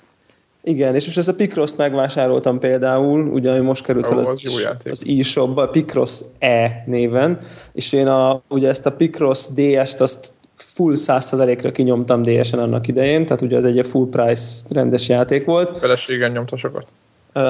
[0.64, 4.68] Igen, és most ezt a Picross megvásároltam például, ugye, ami most került fel az, az,
[4.84, 7.38] az e-shopba, Picross E néven,
[7.72, 10.32] és én a, ugye ezt a Picross DS-t azt
[10.66, 15.78] full 100%-ra kinyomtam DS-en annak idején, tehát ugye az egy full price rendes játék volt.
[15.78, 16.86] Feleségen nyomta sokat.
[17.34, 17.42] Uh,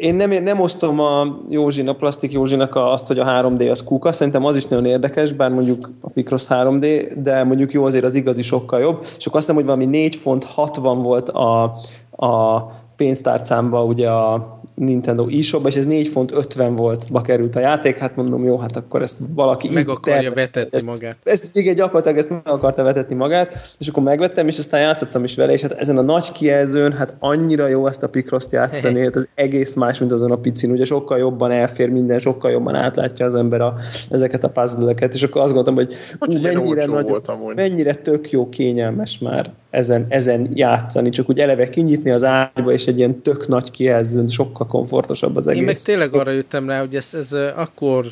[0.00, 4.44] én nem, nem osztom a Józsinak, Plastik Józsinak azt, hogy a 3D az kuka, szerintem
[4.44, 8.42] az is nagyon érdekes, bár mondjuk a Picross 3D, de mondjuk jó azért az igazi
[8.42, 11.62] sokkal jobb, és akkor azt hiszem, hogy valami 4 font 60 volt a,
[12.10, 15.30] a pénztárcámba ugye a Nintendo e
[15.64, 19.02] és ez 4 font 50 volt, ba került a játék, hát mondom, jó, hát akkor
[19.02, 21.16] ezt valaki meg akarja tervez, vetetni ezt, magát.
[21.22, 25.34] Ezt igen, gyakorlatilag ezt meg akarta vetetni magát, és akkor megvettem, és aztán játszottam is
[25.34, 29.16] vele, és hát ezen a nagy kijelzőn, hát annyira jó ezt a Picross-t játszani, hát
[29.16, 33.24] az egész más, mint azon a picin, ugye sokkal jobban elfér minden, sokkal jobban átlátja
[33.24, 33.74] az ember a,
[34.10, 37.14] ezeket a puzzle és akkor azt gondoltam, hogy ú, mennyire, nagy,
[37.54, 42.86] mennyire tök jó, kényelmes már ezen, ezen játszani, csak úgy eleve kinyitni az ágyba, és
[42.86, 45.60] egy ilyen tök nagy kijelzőn sokkal komfortosabb az egész.
[45.60, 48.06] Én meg tényleg arra jöttem rá, hogy ez, ez akkor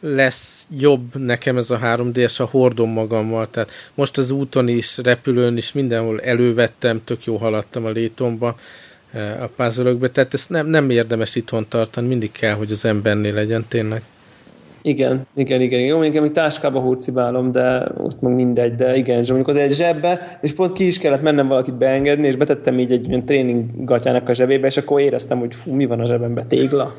[0.00, 5.56] lesz jobb nekem ez a 3D-es, a hordom magammal, tehát most az úton is, repülőn
[5.56, 8.56] is, mindenhol elővettem, tök jó haladtam a létomba,
[9.40, 13.64] a puzzle tehát ezt nem, nem érdemes itthon tartani, mindig kell, hogy az embernél legyen
[13.68, 14.02] tényleg.
[14.82, 15.80] Igen, igen, igen.
[15.80, 19.72] Jó, mondjuk még táskába hurcibálom, de ott meg mindegy, de igen, és mondjuk az egy
[19.72, 23.84] zsebbe, és pont ki is kellett mennem valakit beengedni, és betettem így egy ilyen tréning
[23.84, 26.96] gatyának a zsebébe, és akkor éreztem, hogy fú, mi van a zsebemben, tégla?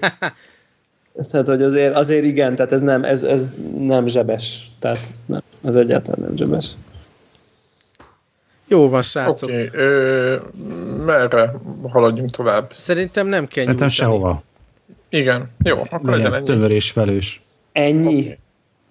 [1.32, 4.71] tehát, hogy azért, azért igen, tehát ez nem, ez, ez nem zsebes.
[4.80, 6.69] Tehát nem, ez egyáltalán nem zsebes.
[8.67, 9.49] Jó van, srácok.
[9.49, 10.38] Oké, okay,
[11.05, 11.53] merre
[11.89, 12.71] haladjunk tovább?
[12.75, 14.11] Szerintem nem kell Szerintem nyújtani.
[14.11, 14.43] sehova.
[15.09, 16.45] Igen, jó, akkor legyen ennyi.
[16.45, 17.41] Tövörés felős.
[17.80, 18.19] Ennyi?
[18.19, 18.38] Okay.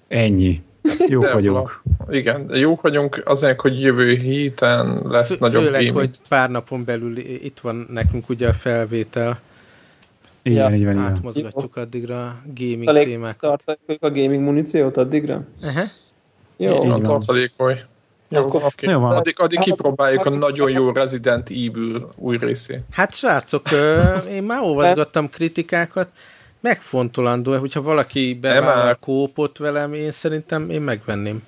[0.08, 0.62] Ennyi.
[1.08, 1.80] De vagyunk.
[2.10, 5.96] Igen, jók vagyunk azért, hogy jövő héten lesz Fő, nagyobb Főleg, gaming.
[5.96, 9.40] hogy pár napon belül itt van nekünk ugye a felvétel.
[10.42, 10.76] Igen, ja.
[10.76, 11.82] így van, Átmozgatjuk Jó.
[11.82, 13.62] addigra a gaming Talé- témákat.
[13.64, 15.42] Tartaljuk a gaming muníciót addigra?
[15.62, 15.88] Uh-huh.
[16.56, 17.74] Jó, van, tartalékolj.
[18.28, 18.92] Jó, Akkor, okay.
[18.92, 19.16] jó van.
[19.16, 22.80] Addig, addig kipróbáljuk a nagyon jó Resident Evil új részét.
[22.90, 23.62] Hát srácok,
[24.30, 26.08] én már olvasgattam kritikákat,
[26.60, 31.42] megfontolandó, hogyha valaki bevállal a kópot velem, én szerintem én megvenném.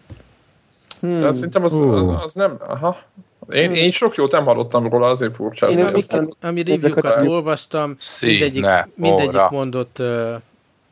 [1.01, 1.21] Hmm.
[1.21, 2.97] De szerintem az, az, az nem, aha.
[3.53, 5.69] Én, én sok jót nem hallottam róla, azért furcsa.
[5.69, 6.03] Én ami,
[6.41, 10.35] ami review-kat olvastam, mindegyik, mindegyik mondott uh,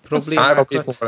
[0.08, 0.98] problémákat.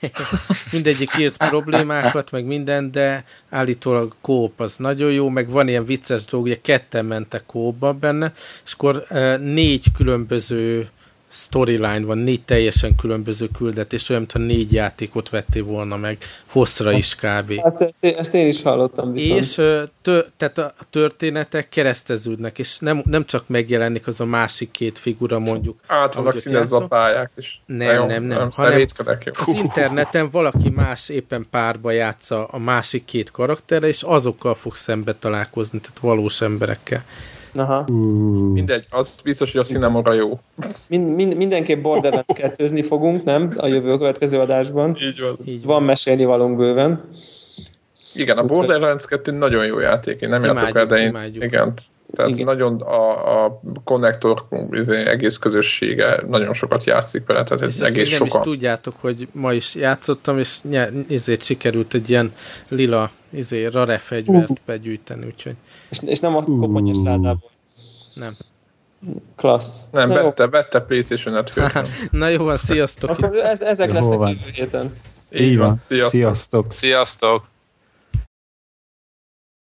[0.72, 6.24] mindegyik írt problémákat, meg minden, de állítólag kóp az nagyon jó, meg van ilyen vicces
[6.24, 8.32] dolog, ugye ketten mentek kópba benne,
[8.64, 10.88] és akkor uh, négy különböző
[11.28, 17.14] storyline van, négy teljesen különböző küldetés, olyan, mintha négy játékot vettél volna meg, hosszra is
[17.14, 17.52] kb.
[17.64, 19.40] Ezt, ezt, ezt én is hallottam viszont.
[19.40, 19.54] És
[20.02, 25.38] tö, tehát a történetek kereszteződnek, és nem, nem csak megjelenik az a másik két figura
[25.38, 25.80] mondjuk.
[25.86, 27.60] Át vannak színezve a pályák is.
[27.66, 28.38] Nem, nem, nem.
[28.38, 28.84] nem hanem
[29.32, 35.14] az interneten valaki más éppen párba játsza a másik két karakterre, és azokkal fog szembe
[35.14, 37.04] találkozni, tehát valós emberekkel.
[37.56, 37.84] Aha.
[37.88, 38.52] Uh.
[38.52, 40.38] Mindegy, az biztos, hogy a Cinemora jó.
[40.88, 43.52] Mind, mind, mindenképp Borderlands kettőzni fogunk, nem?
[43.56, 44.96] A jövő következő adásban.
[45.00, 45.36] Így van.
[45.44, 47.00] Így van mesélni valunk bőven.
[48.16, 51.44] Igen, a Borderlands 2 nagyon jó játék, én nem játszok el, de én, imádjuk.
[51.44, 51.74] igen,
[52.14, 52.44] tehát igen.
[52.44, 58.26] nagyon a, a konnektor izé, egész közössége nagyon sokat játszik vele, tehát és egész sokan.
[58.26, 60.58] is tudjátok, hogy ma is játszottam, és
[61.08, 62.32] ezért sikerült egy ilyen
[62.68, 64.56] lila izé, rare fegyvert uh.
[64.66, 65.54] begyűjteni, úgyhogy...
[65.90, 67.50] És, és nem a koponyos ládából.
[68.14, 68.36] Nem.
[69.36, 69.88] Klassz.
[69.92, 71.52] Nem, vette, vette PlayStation 5
[72.10, 73.10] Na jó van, sziasztok!
[73.10, 74.94] Akkor ez, ezek jó lesznek jövő héten.
[75.30, 75.80] Így van.
[75.82, 76.72] Sziasztok.
[76.72, 77.44] Sziasztok.